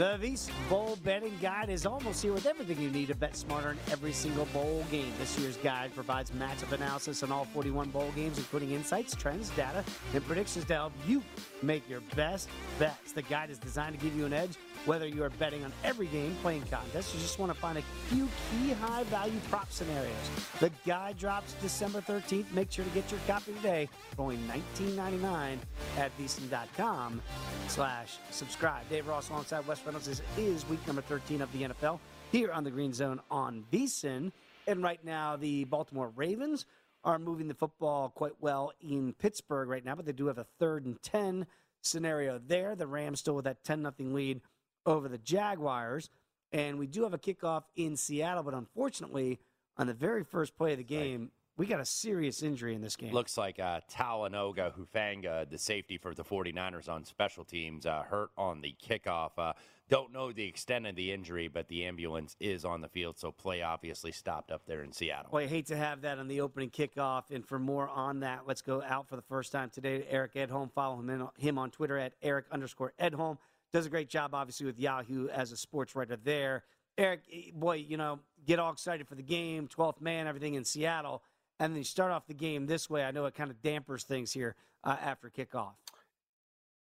[0.00, 3.72] The VSiN Bowl Betting Guide is almost here with everything you need to bet smarter
[3.72, 5.12] in every single bowl game.
[5.18, 9.84] This year's guide provides matchup analysis on all 41 bowl games, including insights, trends, data,
[10.14, 11.22] and predictions to help you
[11.60, 13.12] make your best bets.
[13.12, 16.06] The guide is designed to give you an edge whether you are betting on every
[16.06, 20.14] game, playing contests, or just want to find a few key high value prop scenarios.
[20.58, 22.50] The guide drops December 13th.
[22.52, 24.38] Make sure to get your copy today for only
[24.78, 25.58] $19.99
[25.98, 27.20] at VSiN.com
[27.68, 28.88] slash subscribe.
[28.88, 31.98] Dave Ross alongside Wes Reynolds is, is week number 13 of the NFL
[32.30, 34.30] here on the Green Zone on VSiN.
[34.68, 36.64] And right now, the Baltimore Ravens
[37.02, 40.46] are moving the football quite well in Pittsburgh right now, but they do have a
[40.60, 41.44] third and 10
[41.80, 42.76] scenario there.
[42.76, 44.42] The Rams still with that 10 0 lead
[44.86, 46.08] over the Jaguars.
[46.52, 49.40] And we do have a kickoff in Seattle, but unfortunately,
[49.76, 52.96] on the very first play of the game, we got a serious injury in this
[52.96, 53.12] game.
[53.12, 58.30] Looks like uh, Talanoa Hufanga, the safety for the 49ers on special teams, uh, hurt
[58.38, 59.32] on the kickoff.
[59.36, 59.52] Uh,
[59.90, 63.32] don't know the extent of the injury, but the ambulance is on the field, so
[63.32, 65.30] play obviously stopped up there in Seattle.
[65.32, 67.24] Well, I hate to have that on the opening kickoff.
[67.30, 70.06] And for more on that, let's go out for the first time today.
[70.08, 70.72] Eric Edholm.
[70.72, 73.38] Follow him, in, him on Twitter at Eric underscore Edholm.
[73.72, 76.62] Does a great job, obviously, with Yahoo as a sports writer there.
[76.96, 80.64] Eric, eh, boy, you know, get all excited for the game, 12th man, everything in
[80.64, 81.22] Seattle.
[81.58, 83.04] And then you start off the game this way.
[83.04, 85.74] I know it kind of dampers things here uh, after kickoff.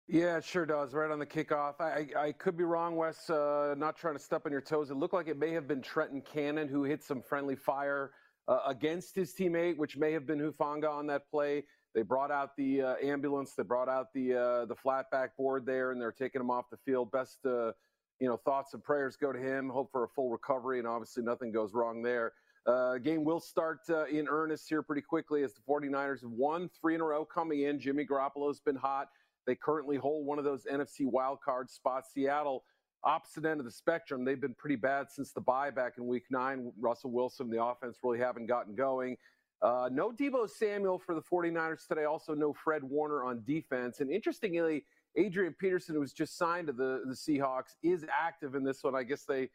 [0.07, 0.93] Yeah, it sure does.
[0.93, 1.81] Right on the kickoff.
[1.81, 3.31] I, I, I could be wrong, Wes.
[3.31, 4.91] Uh, not trying to step on your toes.
[4.91, 8.13] It looked like it may have been Trenton Cannon who hit some friendly fire
[8.47, 11.65] uh, against his teammate, which may have been Hufanga on that play.
[11.95, 13.55] They brought out the uh, ambulance.
[13.55, 16.77] They brought out the uh, the flat backboard there, and they're taking him off the
[16.85, 17.11] field.
[17.11, 17.73] Best, uh,
[18.21, 19.71] you know, thoughts and prayers go to him.
[19.71, 22.33] Hope for a full recovery, and obviously nothing goes wrong there.
[22.67, 26.69] Uh, game will start uh, in earnest here pretty quickly as the 49ers have won
[26.81, 27.79] three in a row coming in.
[27.79, 29.09] Jimmy Garoppolo's been hot.
[29.47, 32.11] They currently hold one of those NFC wildcard spots.
[32.13, 32.65] Seattle,
[33.03, 36.25] opposite end of the spectrum, they've been pretty bad since the bye back in week
[36.31, 36.73] nine.
[36.81, 39.17] Russell Wilson, the offense really haven't gotten going.
[39.63, 42.05] Uh, no Debo Samuel for the 49ers today.
[42.05, 44.01] Also, no Fred Warner on defense.
[44.01, 44.85] And interestingly,
[45.17, 48.95] Adrian Peterson, who was just signed to the, the Seahawks, is active in this one.
[48.95, 49.49] I guess they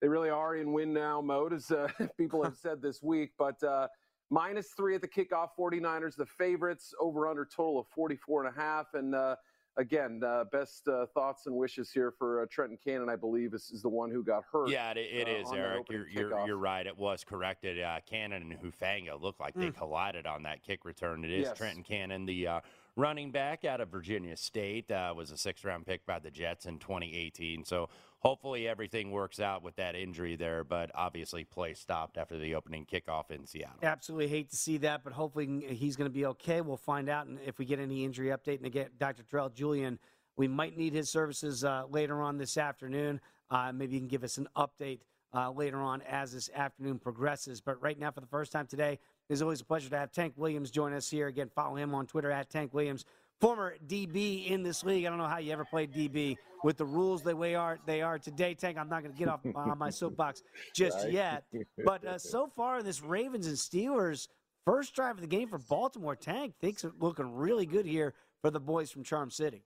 [0.00, 3.30] they really are in win now mode, as uh, people have said this week.
[3.38, 3.88] But uh,
[4.34, 8.60] minus three at the kickoff, 49ers, the favorites, over under total of 44 and a
[8.60, 8.86] half.
[8.94, 9.36] And uh,
[9.76, 13.70] again, uh, best uh, thoughts and wishes here for uh, Trenton Cannon, I believe, is,
[13.72, 14.68] is the one who got hurt.
[14.70, 15.86] Yeah, it, it uh, is, Eric.
[15.88, 16.84] You're, you're, you're right.
[16.84, 17.80] It was corrected.
[17.80, 19.76] Uh, Cannon and Hufanga looked like they Mm.
[19.76, 21.24] collided on that kick return.
[21.24, 21.56] It is Yes.
[21.56, 22.60] Trenton Cannon, the uh,
[22.96, 26.66] running back out of Virginia State, uh, was a sixth round pick by the Jets
[26.66, 27.64] in 2018.
[27.64, 27.88] So
[28.20, 32.86] hopefully everything works out with that injury there, but obviously play stopped after the opening
[32.86, 33.78] kickoff in Seattle.
[33.82, 36.60] Absolutely hate to see that, but hopefully he's going to be okay.
[36.60, 38.58] We'll find out and if we get any injury update.
[38.58, 39.22] And again, Dr.
[39.22, 39.98] Terrell Julian,
[40.36, 43.20] we might need his services uh, later on this afternoon.
[43.50, 45.00] Uh, maybe you can give us an update
[45.34, 47.60] uh, later on as this afternoon progresses.
[47.60, 48.98] But right now, for the first time today,
[49.28, 51.26] it's always a pleasure to have Tank Williams join us here.
[51.28, 53.04] Again, follow him on Twitter at Tank Williams.
[53.40, 55.04] Former DB in this league.
[55.06, 58.00] I don't know how you ever played DB with the rules the way are they
[58.00, 58.54] are today.
[58.54, 61.12] Tank, I'm not going to get off on my soapbox just Right.
[61.12, 61.44] yet.
[61.84, 64.28] But uh, so far, this Ravens and Steelers
[64.64, 66.14] first drive of the game for Baltimore.
[66.16, 69.64] Tank thinks it's looking really good here for the boys from Charm City.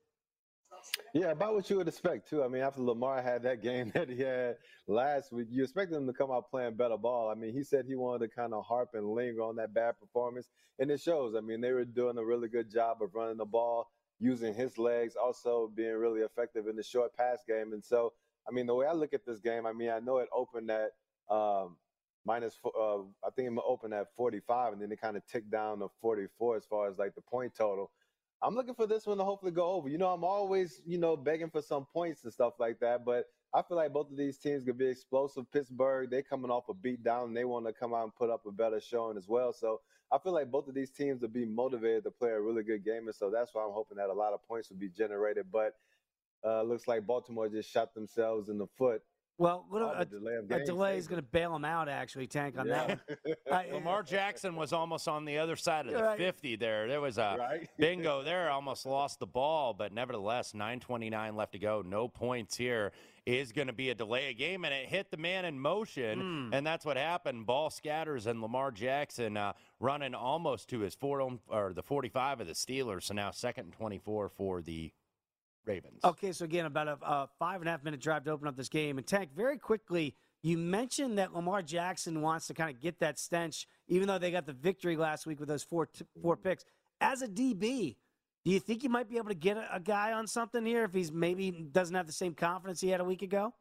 [1.14, 2.44] Yeah, about what you would expect too.
[2.44, 6.06] I mean, after Lamar had that game that he had last week, you expect him
[6.06, 7.30] to come out playing better ball.
[7.30, 9.98] I mean, he said he wanted to kind of harp and linger on that bad
[9.98, 10.48] performance,
[10.78, 11.34] and it shows.
[11.34, 14.78] I mean, they were doing a really good job of running the ball, using his
[14.78, 17.72] legs, also being really effective in the short pass game.
[17.72, 18.12] And so,
[18.48, 20.70] I mean, the way I look at this game, I mean, I know it opened
[20.70, 20.90] at
[21.30, 21.76] um,
[22.24, 25.78] minus, uh, I think it opened at 45, and then it kind of ticked down
[25.80, 27.90] to 44 as far as like the point total.
[28.42, 29.88] I'm looking for this one to hopefully go over.
[29.88, 33.04] You know, I'm always, you know, begging for some points and stuff like that.
[33.04, 35.50] But I feel like both of these teams could be explosive.
[35.52, 38.30] Pittsburgh, they coming off a beat down and they want to come out and put
[38.30, 39.52] up a better showing as well.
[39.52, 39.80] So
[40.12, 42.84] I feel like both of these teams will be motivated to play a really good
[42.84, 43.06] game.
[43.06, 45.46] And so that's why I'm hoping that a lot of points will be generated.
[45.50, 45.74] But
[46.44, 49.02] uh, looks like Baltimore just shot themselves in the foot.
[49.38, 52.26] Well, what Oh, a, delay of a delay is going to bail him out, actually,
[52.26, 53.34] Tank, on that one.
[53.52, 56.18] I- Lamar Jackson was almost on the other side of the Right.
[56.18, 56.88] 50 there.
[56.88, 57.68] There was a Right.
[57.78, 61.82] bingo there, almost lost the ball, but nevertheless, 9.29 left to go.
[61.86, 62.90] No points here.
[63.26, 66.20] Is going to be a delay of game, and it hit the man in motion,
[66.48, 66.54] Hmm.
[66.54, 67.44] and that's what happened.
[67.44, 72.46] Ball scatters, and Lamar Jackson uh, running almost to his four or the 45 of
[72.46, 73.02] the Steelers.
[73.02, 74.92] So now second and 24 for the
[75.68, 76.00] Ravens.
[76.02, 78.56] Okay, so again, about a, a five and a half minute drive to open up
[78.56, 78.98] this game.
[78.98, 83.18] And Tank, very quickly, you mentioned that Lamar Jackson wants to kind of get that
[83.18, 86.64] stench, even though they got the victory last week with those four t- four picks.
[87.00, 87.96] As a DB,
[88.44, 90.84] do you think you might be able to get a, a guy on something here
[90.84, 93.52] if he's maybe doesn't have the same confidence he had a week ago?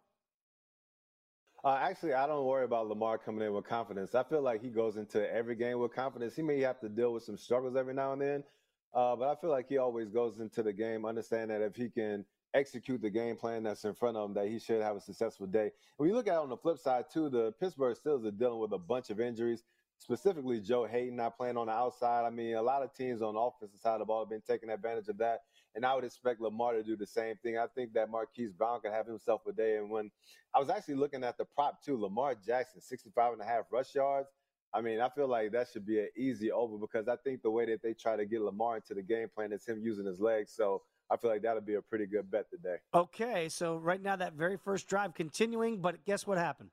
[1.63, 4.15] Uh, actually, I don't worry about Lamar coming in with confidence.
[4.15, 6.35] I feel like he goes into every game with confidence.
[6.35, 8.43] He may have to deal with some struggles every now and then,
[8.97, 11.87] uh, but I feel like he always goes into the game understanding that if he
[11.87, 15.01] can execute the game plan that's in front of him, that he should have a
[15.01, 15.69] successful day.
[15.97, 18.59] When you look at it on the flip side too, the Pittsburgh Steelers are dealing
[18.59, 19.63] with a bunch of injuries.
[19.99, 22.25] Specifically, Joe Haden not playing on the outside.
[22.25, 24.41] I mean, a lot of teams on the offensive side of the ball have been
[24.41, 25.41] taking advantage of that.
[25.75, 27.59] And I would expect Lamar to do the same thing.
[27.59, 29.77] I think that Marquise Brown could have himself a day.
[29.77, 30.09] And when
[30.55, 33.93] I was actually looking at the prop too, Lamar Jackson, 65 and a half rush
[33.93, 34.29] yards.
[34.73, 37.49] I mean, I feel like that should be an easy over because I think the
[37.49, 40.19] way that they try to get Lamar into the game plan is him using his
[40.19, 40.53] legs.
[40.55, 42.75] So I feel like that'll be a pretty good bet today.
[42.93, 46.69] Okay, so right now that very first drive continuing, but guess what happened?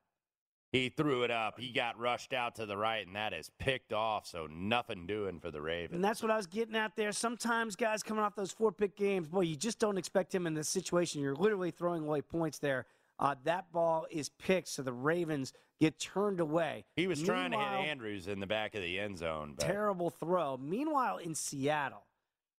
[0.71, 1.57] He threw it up.
[1.57, 4.27] He got rushed out to the right, and that is picked off.
[4.27, 5.95] So nothing doing for the Ravens.
[5.95, 7.13] And that's what I was getting at there.
[7.13, 10.53] Sometimes guys coming off those four pick games, boy, you just don't expect him in
[10.53, 11.21] this situation.
[11.21, 12.87] You're literally throwing away points there.
[13.17, 16.85] Uh, that ball is picked, so the Ravens get turned away.
[16.95, 19.53] He was trying to hit Andrews in the back of the end zone.
[19.57, 20.57] But Terrible throw.
[20.57, 22.05] Meanwhile, in Seattle,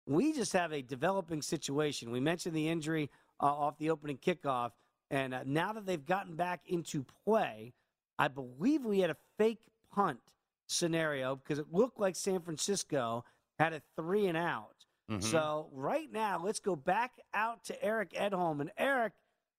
[0.06, 2.12] we just have a developing situation.
[2.12, 3.10] We mentioned the injury
[3.42, 4.72] uh, off the opening kickoff,
[5.12, 7.74] and uh, now that they've gotten back into play,
[8.18, 9.62] I believe we had a fake
[9.94, 10.20] punt
[10.68, 13.26] scenario because it looked like San Francisco
[13.60, 14.86] had a three and out.
[15.10, 15.22] Mhm.
[15.22, 18.62] So right now, let's go back out to Eric Edholm.
[18.62, 19.14] And Eric,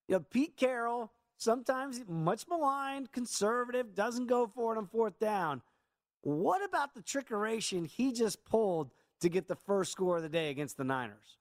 [0.08, 5.62] you know, Pete Carroll, sometimes much maligned, conservative, doesn't go for it on fourth down.
[6.22, 8.90] What about the trickeration he just pulled
[9.20, 11.38] to get the first score of the day against the Niners?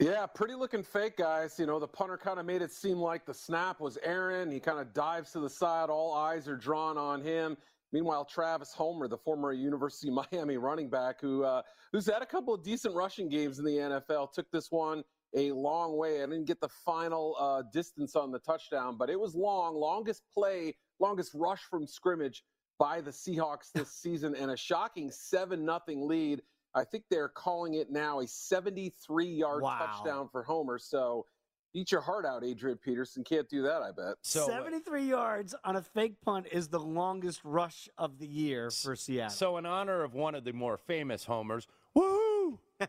[0.00, 1.58] Yeah, pretty looking fake, guys.
[1.58, 4.50] You know, the punter kind of made it seem like the snap was Aaron.
[4.50, 5.90] He kind of dives to the side.
[5.90, 7.56] All eyes are drawn on him.
[7.90, 12.26] Meanwhile, Travis Homer, the former University of Miami running back, who uh, who's had a
[12.26, 15.02] couple of decent rushing games in the NFL, took this one
[15.34, 16.22] a long way.
[16.22, 20.22] I didn't get the final uh, distance on the touchdown, but it was long, longest
[20.32, 22.44] play, longest rush from scrimmage
[22.78, 26.42] by the Seahawks this season, and a shocking seven nothing lead.
[26.74, 29.78] I think they're calling it now a 73 yard Wow.
[29.78, 30.78] touchdown for Homer.
[30.78, 31.26] So
[31.74, 33.24] eat your heart out, Adrian Peterson.
[33.24, 34.16] Can't do that, I bet.
[34.22, 38.94] So, 73 yards on a fake punt is the longest rush of the year for
[38.96, 39.30] Seattle.
[39.30, 41.66] So, in honor of one of the more famous homers,
[41.96, 42.27] woohoo!
[42.48, 42.58] Woo!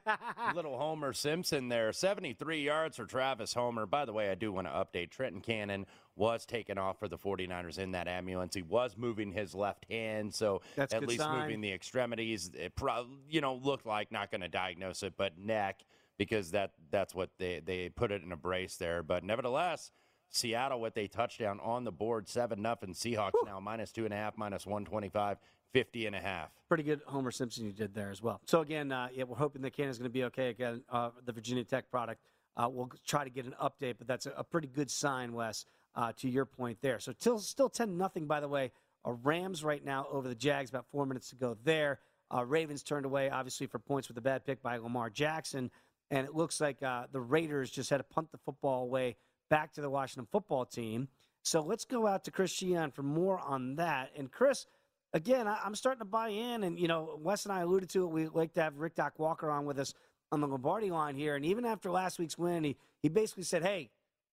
[0.55, 1.91] Little Homer Simpson there.
[1.91, 3.85] 73 yards for Travis Homer.
[3.85, 5.85] By the way, I do want to update Trenton Cannon
[6.15, 8.53] was taken off for the 49ers in that ambulance.
[8.53, 11.39] He was moving his left hand, so That's at least sign.
[11.41, 12.51] moving the extremities.
[12.53, 15.81] It pro- you know looked like not going to diagnose it, but neck
[16.17, 19.01] because that that's what they they put it in a brace there.
[19.01, 19.91] But nevertheless,
[20.29, 22.93] Seattle with a touchdown on the board, seven nothing.
[22.93, 25.37] Seahawks now minus two and a half, minus 125,
[25.73, 26.49] 50 and a half.
[26.67, 28.41] Pretty good Homer Simpson you did there as well.
[28.45, 30.83] So again, uh, yeah, we're hoping that Cannon's going to be okay again.
[30.89, 32.21] Uh, the Virginia Tech product.
[32.57, 35.65] Uh, we'll try to get an update, but that's a, a pretty good sign, Wes.
[35.95, 36.99] Uh, to your point there.
[36.99, 38.27] So still, still ten nothing.
[38.27, 38.71] By the way,
[39.03, 40.69] Rams right now over the Jags.
[40.69, 41.99] About four minutes to go there.
[42.33, 45.71] Uh, Ravens turned away, obviously for points with a bad pick by Lamar Jackson,
[46.11, 49.15] and it looks like uh, the Raiders just had to punt the football away
[49.49, 51.07] back to the Washington football team.
[51.41, 54.11] So let's go out to Chris Sheehan for more on that.
[54.15, 54.67] And Chris,
[55.13, 58.03] again, I, I'm starting to buy in, and you know, Wes and I alluded to
[58.03, 58.07] it.
[58.07, 59.93] We like to have Rick Doc Walker on with us
[60.31, 63.63] on the Lombardi line here, and even after last week's win, he he basically said,
[63.63, 63.89] "Hey,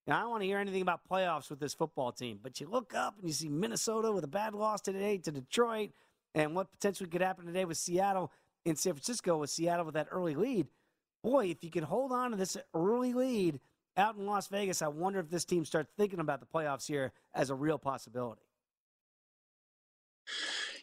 [0.06, 2.60] you know, I don't want to hear anything about playoffs with this football team." But
[2.60, 5.90] you look up and you see Minnesota with a bad loss today to Detroit,
[6.34, 8.30] and what potentially could happen today with Seattle
[8.66, 10.66] in San Francisco with Seattle with that early lead.
[11.22, 13.60] Boy, if you can hold on to this early lead
[13.96, 17.12] out in Las Vegas, I wonder if this team starts thinking about the playoffs here
[17.32, 18.42] as a real possibility.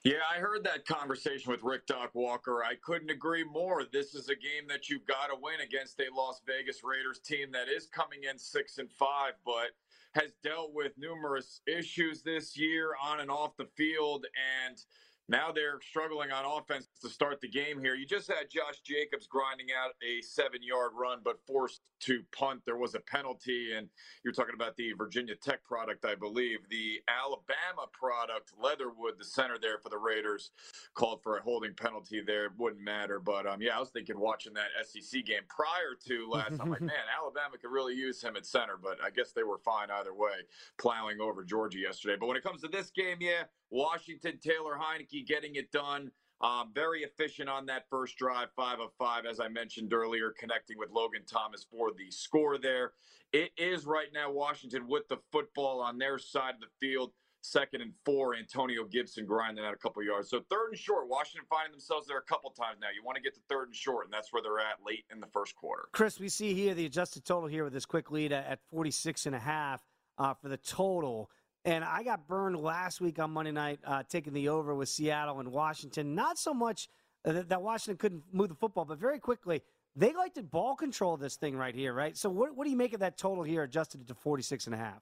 [0.04, 2.64] Yeah, I heard that conversation with Rick Doc Walker.
[2.66, 3.86] I couldn't agree more.
[3.86, 7.54] This is a game that you've got to win against a Las Vegas Raiders team
[7.54, 9.72] that is coming in six and five, but
[10.16, 14.26] has dealt with numerous issues this year on and off the field.
[14.66, 14.84] And
[15.30, 17.96] now they're struggling on offense to start the game here.
[17.96, 22.62] You just had Josh Jacobs grinding out a seven yard run, but forced to punt.
[22.66, 23.88] There was a penalty, and
[24.24, 26.60] you're talking about the Virginia Tech product, I believe.
[26.70, 30.52] The Alabama product, Leatherwood, the center there for the Raiders,
[30.94, 32.46] called for a holding penalty there.
[32.46, 33.20] It wouldn't matter.
[33.20, 36.60] But um, yeah, I was thinking watching that SEC game prior to last.
[36.60, 39.58] I'm like, man, Alabama could really use him at center, but I guess they were
[39.58, 40.44] fine either way,
[40.78, 42.18] plowing over Georgia yesterday.
[42.20, 43.44] But when it comes to this game, yeah,
[43.74, 46.12] Washington, Taylor Heinicke getting it done.
[46.42, 50.78] Um, very efficient on that first drive, five of five, as I mentioned earlier, connecting
[50.78, 52.92] with Logan Thomas for the score there.
[53.32, 57.14] It is right now Washington with the football on their side of the field.
[57.42, 60.30] Second and four, Antonio Gibson grinding out a couple yards.
[60.30, 62.88] So third and short, Washington finding themselves there a couple times now.
[62.96, 65.20] You want to get to third and short, and that's where they're at late in
[65.20, 65.90] the first quarter.
[65.92, 69.26] Chris, we see here the adjusted total here with this quick lead at, at 46
[69.26, 69.82] and a half
[70.18, 71.30] uh, for the total.
[71.66, 75.40] And I got burned last week on Monday night uh, taking the over with Seattle
[75.40, 76.14] and Washington.
[76.14, 76.90] Not so much
[77.24, 79.62] that, that Washington couldn't move the football, but very quickly,
[79.96, 82.18] they like to ball control this thing right here, right?
[82.18, 84.78] So what, what do you make of that total here adjusted to 46 and a
[84.78, 85.02] half?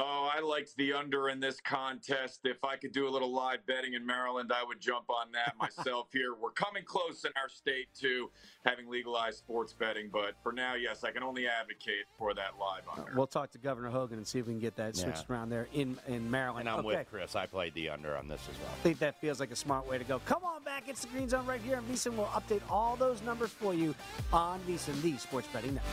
[0.00, 2.40] Oh, I liked the under in this contest.
[2.44, 5.54] If I could do a little live betting in Maryland, I would jump on that
[5.58, 6.34] myself here.
[6.40, 8.30] We're coming close in our state to
[8.64, 12.82] having legalized sports betting, but for now, yes, I can only advocate for that live
[12.86, 13.12] uh, under.
[13.16, 15.34] We'll talk to Governor Hogan and see if we can get that switched Yeah.
[15.34, 16.68] around there in, in Maryland.
[16.68, 16.98] And I'm okay.
[16.98, 17.34] with Chris.
[17.34, 18.70] I played the under on this as well.
[18.72, 20.20] I think that feels like a smart way to go.
[20.26, 20.84] Come on back.
[20.86, 21.78] It's the Green Zone right here.
[21.78, 23.96] And VSiN will update all those numbers for you
[24.32, 25.92] on VSiN, the Sports Betting Network.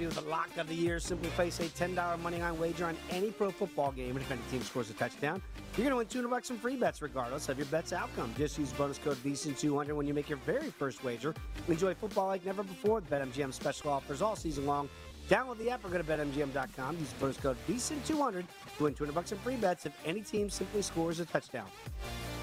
[0.00, 1.00] You the lock of the year.
[1.00, 4.62] Simply place a $10 moneyline wager on any pro football game, and if any team
[4.62, 5.42] scores a touchdown,
[5.76, 8.34] you're going to win 200 bucks in free bets, regardless of your bet's outcome.
[8.36, 11.34] Just use bonus code VSIN200 when you make your very first wager.
[11.68, 14.88] Enjoy football like never before with BetMGM special offers all season long.
[15.28, 16.98] Download the app or go to BetMGM.com.
[16.98, 18.44] Use bonus code VSIN200
[18.76, 21.66] to win 200 bucks in free bets if any team simply scores a touchdown.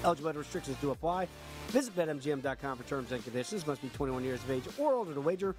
[0.04, 1.28] Eligibility restrictions do apply.
[1.68, 3.66] Visit BetMGM.com for terms and conditions.
[3.66, 5.54] Must be 21 years of age or older to wager.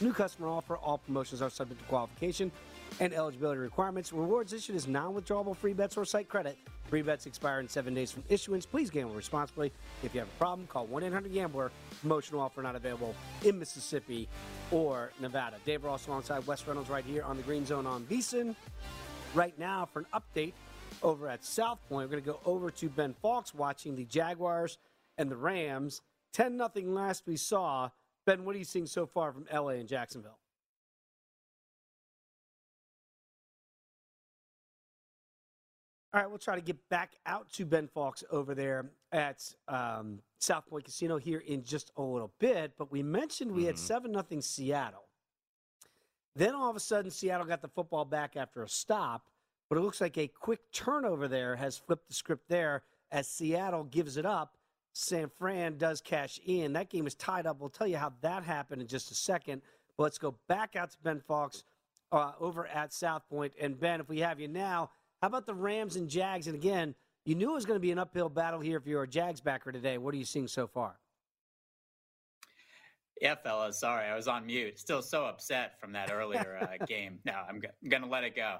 [0.00, 0.76] New customer offer.
[0.76, 2.52] All promotions are subject to qualification
[3.00, 4.12] and eligibility requirements.
[4.12, 6.58] Rewards issued as non-withdrawable free bets or site credit.
[6.88, 8.66] Free bets expire in seven days from issuance.
[8.66, 9.72] Please gamble responsibly.
[10.02, 11.72] If you have a problem, call 1-800-GAMBLER.
[12.02, 14.28] Promotional offer not available in Mississippi
[14.70, 15.56] or Nevada.
[15.64, 18.54] Dave Ross alongside Wes Reynolds right here on the Green Zone on VSIN.
[19.34, 20.52] Right now for an update
[21.02, 24.78] over at South Point, we're going to go over to Ben Fawkes watching the Jaguars
[25.16, 26.02] and the Rams.
[26.34, 27.88] 10 nothing last we saw.
[28.26, 30.38] Ben, what are you seeing so far from LA and Jacksonville?
[36.12, 40.20] All right, we'll try to get back out to Ben Fawkes over there at um,
[40.38, 42.72] South Point Casino here in just a little bit.
[42.78, 45.04] But we mentioned we had 7 nothing Seattle.
[46.34, 49.26] Then all of a sudden, Seattle got the football back after a stop.
[49.68, 53.84] But it looks like a quick turnover there has flipped the script there as Seattle
[53.84, 54.55] gives it up.
[54.96, 56.72] San Fran does cash in.
[56.72, 57.60] That game is tied up.
[57.60, 59.60] We'll tell you how that happened in just a second.
[59.98, 61.64] But let's go back out to Ben Fawkes
[62.12, 63.52] uh, over at South Point.
[63.60, 64.90] And Ben, if we have you now,
[65.20, 66.46] how about the Rams and Jags?
[66.46, 66.94] And again,
[67.26, 69.42] you knew it was going to be an uphill battle here if you're a Jags
[69.42, 69.98] backer today.
[69.98, 70.98] What are you seeing so far?
[73.20, 73.78] Yeah, fellas.
[73.78, 74.78] Sorry, I was on mute.
[74.78, 77.18] Still so upset from that earlier uh, game.
[77.26, 78.56] No, I'm, g- I'm going to let it go.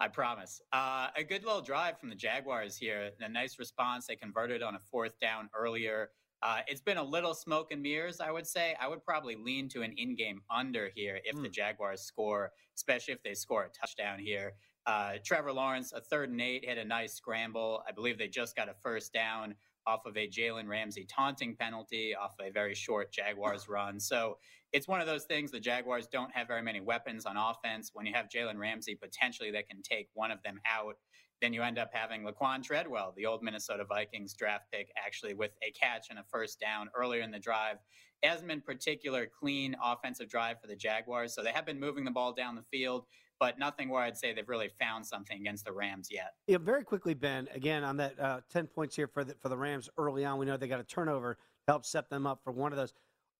[0.00, 0.60] I promise.
[0.72, 3.10] Uh, a good little drive from the Jaguars here.
[3.20, 4.06] A nice response.
[4.06, 6.10] They converted on a fourth down earlier.
[6.40, 8.76] Uh, it's been a little smoke and mirrors, I would say.
[8.80, 13.14] I would probably lean to an in game under here if the Jaguars score, especially
[13.14, 14.52] if they score a touchdown here.
[14.86, 17.82] Uh, Trevor Lawrence, a third and eight, hit a nice scramble.
[17.88, 22.14] I believe they just got a first down off of a Jalen Ramsey taunting penalty
[22.14, 23.98] off a very short Jaguars run.
[23.98, 24.38] So
[24.72, 25.50] it's one of those things.
[25.50, 27.90] The Jaguars don't have very many weapons on offense.
[27.94, 30.96] When you have Jalen Ramsey potentially that can take one of them out,
[31.40, 35.52] then you end up having Laquan Treadwell, the old Minnesota Vikings draft pick, actually with
[35.62, 37.76] a catch and a first down earlier in the drive.
[38.22, 42.10] Hasn't been particular clean offensive drive for the Jaguars, so they have been moving the
[42.10, 43.04] ball down the field,
[43.38, 46.32] but nothing where I'd say they've really found something against the Rams yet.
[46.48, 47.48] Yeah, very quickly, Ben.
[47.54, 50.46] Again, on that uh, ten points here for the for the Rams early on, we
[50.46, 52.92] know they got a turnover to help set them up for one of those.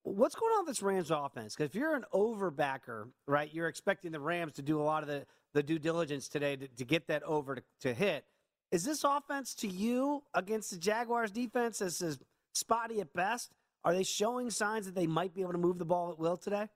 [0.03, 1.55] What's going on with this Rams offense?
[1.55, 5.09] Because if you're an overbacker, right, you're expecting the Rams to do a lot of
[5.09, 8.25] the, the due diligence today to, to get that over to, to hit.
[8.71, 12.19] Is this offense to you against the Jaguars defense as
[12.53, 13.51] spotty at best?
[13.83, 16.37] Are they showing signs that they might be able to move the ball at will
[16.37, 16.69] today?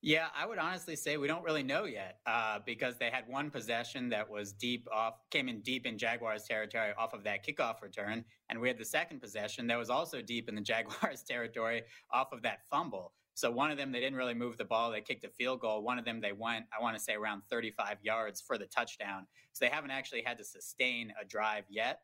[0.00, 3.50] Yeah, I would honestly say we don't really know yet uh, because they had one
[3.50, 7.82] possession that was deep off, came in deep in Jaguars territory off of that kickoff
[7.82, 8.24] return.
[8.48, 11.82] And we had the second possession that was also deep in the Jaguars territory
[12.12, 13.12] off of that fumble.
[13.34, 14.90] So one of them, they didn't really move the ball.
[14.90, 15.82] They kicked a field goal.
[15.82, 19.26] One of them, they went, I want to say, around 35 yards for the touchdown.
[19.52, 22.00] So they haven't actually had to sustain a drive yet.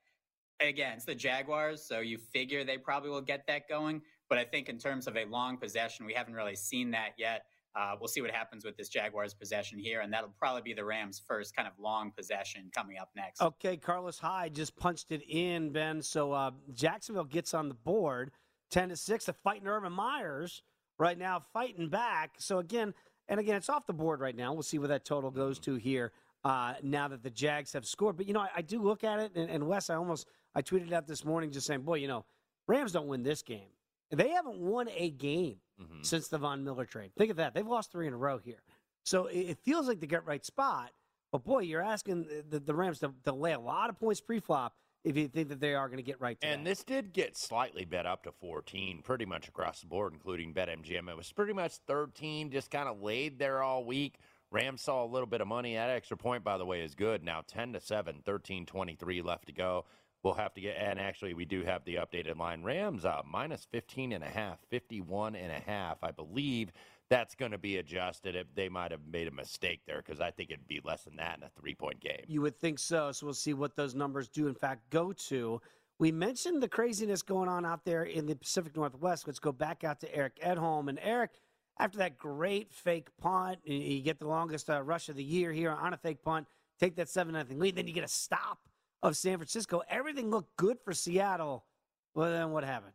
[0.61, 4.01] Again, it's the Jaguars, so you figure they probably will get that going.
[4.29, 7.47] But I think in terms of a long possession, we haven't really seen that yet.
[7.77, 10.85] Uh, we'll see what happens with this Jaguars possession here, and that'll probably be the
[10.85, 13.43] Rams' first kind of long possession coming up next.
[13.43, 16.01] Okay, Carlos Hyde just punched it in, Ben.
[16.01, 18.31] So uh, Jacksonville gets on the board,
[18.70, 19.27] ten to six.
[19.27, 20.62] The fighting Urban Meyers
[20.99, 22.37] right now fighting back.
[22.39, 22.95] So again,
[23.29, 24.53] and again, it's off the board right now.
[24.53, 26.12] We'll see where that total goes to here.
[26.45, 29.18] Uh, now that the Jags have scored, but you know, I, I do look at
[29.18, 32.07] it, and, and Wes, I almost I tweeted out this morning just saying, boy, you
[32.07, 32.27] know,
[32.68, 33.70] Rams don't win this game.
[34.11, 36.03] They haven't won a game Mm-hmm.
[36.03, 37.11] since the Von Miller trade.
[37.18, 37.53] Think of that.
[37.53, 38.62] They've lost three in a row here.
[39.05, 40.91] So it, feels like the get right spot.
[41.33, 44.75] But boy, you're asking the, the Rams to, to lay a lot of points pre-flop
[45.03, 46.41] if you think that they are going to get right.
[46.41, 46.53] Today.
[46.53, 50.55] And this did get slightly bet up to 14, pretty much across the board, including
[50.55, 51.09] BetMGM.
[51.09, 54.18] It was pretty much 13, just kind of laid there all week.
[54.51, 55.75] Rams saw a little bit of money.
[55.75, 57.22] That extra point, by the way, is good.
[57.22, 59.85] Now 10 to 7, 13 23 left to go.
[60.25, 62.62] We'll have to get, and actually, we do have the updated line.
[62.62, 65.99] Rams uh, minus 15 and a half, 51 and a half.
[66.03, 66.72] I believe
[67.11, 68.35] that's going to be adjusted.
[68.35, 71.16] If they might have made a mistake there because I think it'd be less than
[71.16, 72.25] that in a three point game.
[72.27, 73.12] You would think so.
[73.12, 75.61] So we'll see what those numbers do, in fact, go to.
[75.99, 79.27] We mentioned the craziness going on out there in the Pacific Northwest.
[79.27, 80.89] Let's go back out to Eric Edholm.
[80.89, 81.33] And Eric,
[81.79, 85.70] after that great fake punt, you get the longest uh, rush of the year here
[85.70, 86.47] on a fake punt,
[86.81, 88.61] take that 7 0 lead, then you get a stop
[89.05, 89.83] of San Francisco.
[89.89, 91.67] Everything looked good for Seattle.
[92.15, 92.95] Well, then what happened?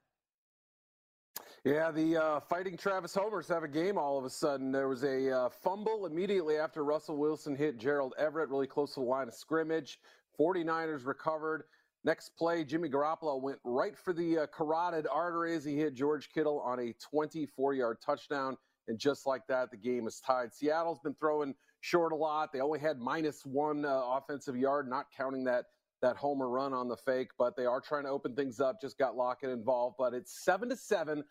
[1.64, 4.72] Yeah, the uh, fighting Travis Homers have a game all of a sudden.
[4.72, 9.01] There was a uh, fumble immediately after Russell Wilson hit Gerald Everett really close to
[9.01, 9.99] the line of scrimmage.
[10.39, 11.66] 49ers recovered.
[12.05, 16.30] Next play, Jimmy Garoppolo went right for the uh, carotid artery as he hit George
[16.34, 18.57] Kittle on a 24 yard touchdown.
[18.88, 20.53] And just like that, the game is tied.
[20.53, 22.51] Seattle's been throwing short a lot.
[22.51, 25.66] They only had minus one uh, offensive yard, not counting that
[26.02, 28.82] that homer run on the fake, but they are trying to open things up.
[28.82, 31.24] Just got Lockett involved, but it's seven to seven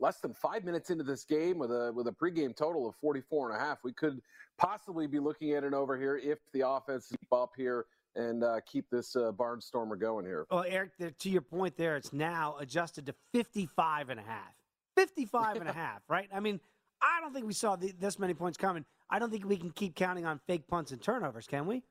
[0.00, 3.50] less than five minutes into this game with a with a pregame total of 44
[3.50, 3.78] and a half.
[3.82, 4.20] We could
[4.56, 7.86] possibly be looking at an over here if the offense keep up here
[8.16, 10.46] and uh, keep this uh, barnstormer going here.
[10.50, 14.54] Well, Eric, to your point there, it's now adjusted to 55 and a half.
[14.96, 16.28] 55 and a half, right?
[16.34, 16.58] I mean,
[17.00, 18.84] I don't think we saw the, this many points coming.
[19.08, 21.82] I don't think we can keep counting on fake punts and turnovers, can we?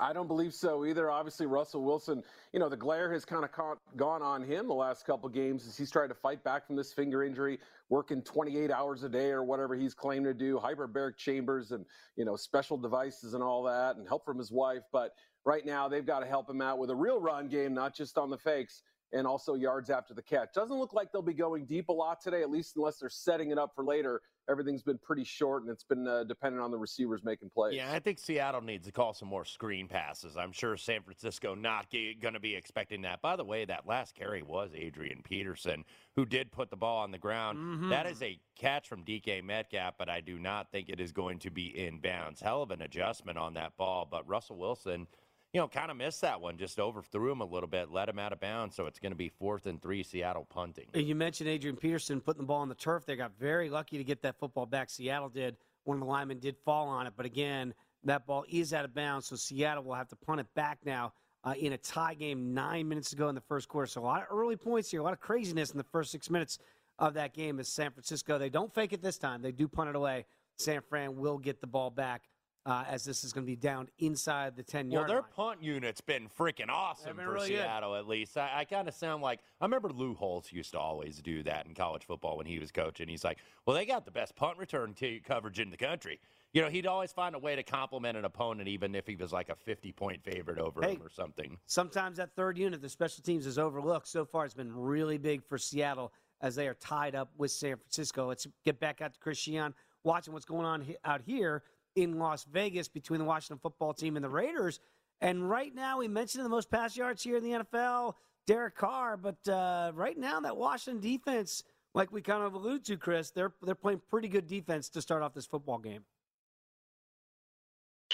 [0.00, 1.10] I don't believe so either.
[1.10, 2.22] Obviously, Russell Wilson,
[2.52, 3.50] you know, the glare has kind of
[3.96, 6.92] gone on him the last couple games as he's tried to fight back from this
[6.92, 11.72] finger injury, working 28 hours a day or whatever he's claimed to do, hyperbaric chambers
[11.72, 11.84] and,
[12.16, 14.82] you know, special devices and all that, and help from his wife.
[14.92, 15.12] But
[15.44, 18.16] right now, they've got to help him out with a real run game, not just
[18.16, 18.82] on the fakes
[19.12, 20.52] and also yards after the catch.
[20.54, 23.50] Doesn't look like they'll be going deep a lot today, at least unless they're setting
[23.50, 26.78] it up for later everything's been pretty short and it's been uh, dependent on the
[26.78, 27.74] receivers making plays.
[27.74, 30.36] Yeah, I think Seattle needs to call some more screen passes.
[30.36, 33.22] I'm sure San Francisco not going to be expecting that.
[33.22, 35.84] By the way, that last carry was Adrian Peterson
[36.16, 37.58] who did put the ball on the ground.
[37.58, 37.88] Mm-hmm.
[37.90, 41.38] That is a catch from DK Metcalf, but I do not think it is going
[41.40, 42.40] to be in bounds.
[42.40, 45.06] Hell of an adjustment on that ball, but Russell Wilson–
[45.52, 48.18] you know, kind of missed that one, just overthrew him a little bit, let him
[48.18, 48.74] out of bounds.
[48.74, 50.86] So it's going to be fourth and three, Seattle punting.
[50.94, 53.04] You mentioned Adrian Peterson putting the ball on the turf.
[53.04, 54.88] They got very lucky to get that football back.
[54.88, 55.56] Seattle did.
[55.84, 57.74] One of the linemen did fall on it, but again,
[58.04, 59.26] that ball is out of bounds.
[59.26, 61.12] So Seattle will have to punt it back now
[61.44, 63.86] uh, in a tie game nine minutes ago in the first quarter.
[63.86, 66.30] So a lot of early points here, a lot of craziness in the first six
[66.30, 66.58] minutes
[66.98, 68.38] of that game as San Francisco.
[68.38, 69.42] They don't fake it this time.
[69.42, 70.24] They do punt it away.
[70.56, 72.22] San Fran will get the ball back
[72.64, 75.30] uh, as this is going to be down inside the 10 yard Well, their line.
[75.34, 77.98] punt unit's been freaking awesome been for really Seattle, good.
[77.98, 78.36] at least.
[78.36, 81.66] I, I kind of sound like I remember Lou Holtz used to always do that
[81.66, 83.08] in college football when he was coaching.
[83.08, 86.20] He's like, well, they got the best punt return t- coverage in the country.
[86.52, 89.32] You know, he'd always find a way to compliment an opponent, even if he was
[89.32, 91.58] like a 50 point favorite over hey, him or something.
[91.66, 94.06] Sometimes that third unit, the special teams, is overlooked.
[94.06, 97.76] So far, it's been really big for Seattle as they are tied up with San
[97.76, 98.28] Francisco.
[98.28, 99.72] Let's get back out to Christian,
[100.04, 101.62] watching what's going on out here
[101.94, 104.80] in Las Vegas between the Washington football team and the Raiders.
[105.20, 108.14] And right now, we mentioned the most pass yards here in the NFL,
[108.46, 109.16] Derek Carr.
[109.16, 111.62] But uh, right now, that Washington defense,
[111.94, 115.22] like we kind of alluded to, Chris, they're they're playing pretty good defense to start
[115.22, 116.04] off this football game.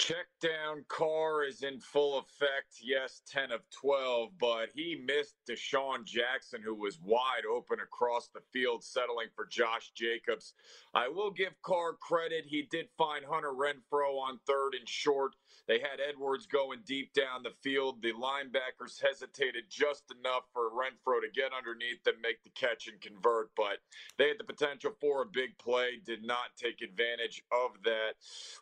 [0.09, 2.79] Check down Carr is in full effect.
[2.81, 8.41] Yes, 10 of 12, but he missed DeSean Jackson, who was wide open across the
[8.51, 10.55] field, settling for Josh Jacobs.
[10.95, 12.45] I will give Carr credit.
[12.47, 15.35] He did find Hunter Renfrow on third and short.
[15.67, 18.01] They had Edwards going deep down the field.
[18.01, 22.99] The linebackers hesitated just enough for Renfrow to get underneath and make the catch and
[22.99, 23.77] convert, but
[24.17, 28.13] they had the potential for a big play, did not take advantage of that.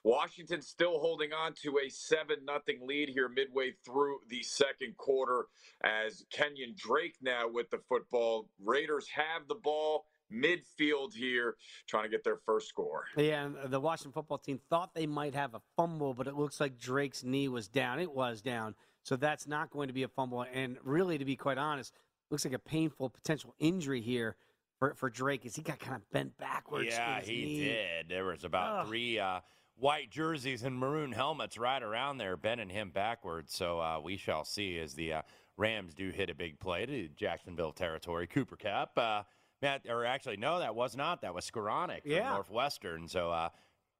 [0.03, 4.97] Washington still holding holding on to a 7 nothing lead here midway through the second
[4.97, 5.45] quarter
[5.83, 8.49] as Kenyon Drake now with the football.
[8.63, 11.55] Raiders have the ball midfield here
[11.87, 13.05] trying to get their first score.
[13.15, 16.77] Yeah, the Washington football team thought they might have a fumble, but it looks like
[16.77, 17.99] Drake's knee was down.
[17.99, 18.75] It was down.
[19.03, 20.45] So that's not going to be a fumble.
[20.53, 21.93] And really, to be quite honest,
[22.29, 24.35] looks like a painful potential injury here
[24.79, 26.89] for, for Drake as he got kind of bent backwards.
[26.89, 27.59] Yeah, he knee.
[27.59, 28.09] did.
[28.09, 28.87] There was about Ugh.
[28.87, 29.39] three uh,
[29.77, 33.53] white jerseys and maroon helmets right around there, bending him backwards.
[33.53, 35.21] So uh, we shall see as the uh,
[35.57, 38.27] Rams do hit a big play to Jacksonville territory.
[38.27, 39.23] Cooper Kupp, uh,
[39.61, 41.21] Matt, or actually, no, that was not.
[41.21, 42.29] That was Skowronek from yeah.
[42.29, 43.07] Northwestern.
[43.07, 43.49] So uh,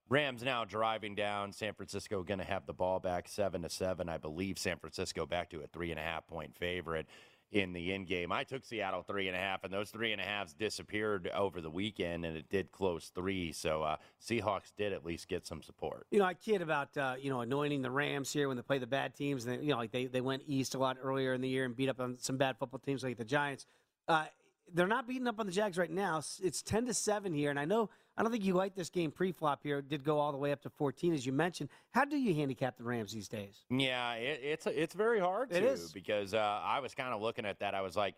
[0.10, 1.52] Rams now driving down.
[1.52, 4.08] San Francisco going to have the ball back seven to seven.
[4.08, 7.08] I believe San Francisco back to a three and a half point favorite.
[7.52, 8.32] In the end game.
[8.32, 11.62] I took Seattle three and a half, and those three and a halves disappeared over
[11.62, 13.52] the weekend, and it did close three.
[13.52, 16.08] So uh, Seahawks did at least get some support.
[16.12, 18.80] You know, I kid about uh, you know anointing the Rams here when they play
[18.80, 21.34] the bad teams, and they, you know, like they they went east a lot earlier
[21.34, 23.66] in the year and beat up on some bad football teams like the Giants.
[24.08, 24.26] Uh,
[24.74, 26.22] they're not beating up on the Jags right now.
[26.42, 29.12] It's ten to seven here, and I know I don't think you like this game
[29.12, 29.78] pre-flop here.
[29.80, 31.70] It did go all the way up to fourteen, as you mentioned.
[31.92, 33.66] How do you handicap the Rams these days?
[33.70, 35.92] Yeah, it, it's it's very hard It to is.
[35.92, 37.76] because uh, I was kind of looking at that.
[37.76, 38.16] I was like,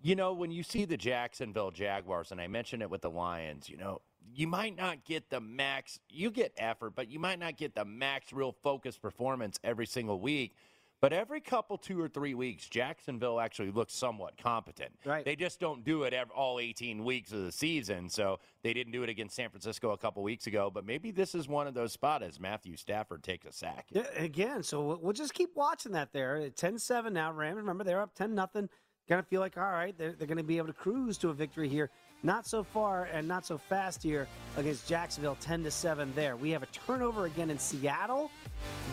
[0.00, 3.68] you know, when you see the Jacksonville Jaguars, and I mentioned it with the Lions,
[3.70, 4.02] you know,
[4.34, 5.98] you might not get the max.
[6.10, 10.20] You get effort, but you might not get the max real focused performance every single
[10.20, 10.54] week.
[11.00, 14.90] But every couple, two or three weeks, Jacksonville actually looks somewhat competent.
[15.04, 15.24] Right.
[15.24, 18.08] They just don't do it ev all 18 weeks of the season.
[18.08, 20.70] So they didn't do it against San Francisco a couple weeks ago.
[20.72, 23.86] But maybe this is one of those spots as Matthew Stafford takes a sack.
[23.90, 26.50] Yeah, again, so we'll, just keep watching that there.
[26.50, 27.56] 10-7 now, Rams.
[27.56, 28.68] Remember, they're up 10 nothing.
[29.08, 31.30] Kind of feel like, all right, they're, they're going to be able to cruise to
[31.30, 31.90] a victory here.
[32.24, 36.36] Not so far and not so fast here against Jacksonville, 10 to 7 there.
[36.36, 38.30] We have a turnover again in Seattle.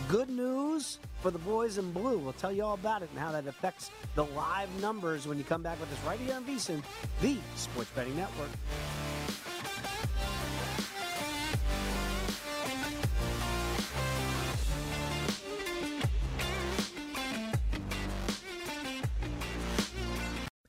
[0.08, 2.18] Good news for the boys in blue.
[2.18, 5.44] We'll tell you all about it and how that affects the live numbers when you
[5.44, 6.82] come back with us right here on VSIN,
[7.20, 8.50] the Sports Betting Network.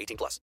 [0.00, 0.38] 18 plus.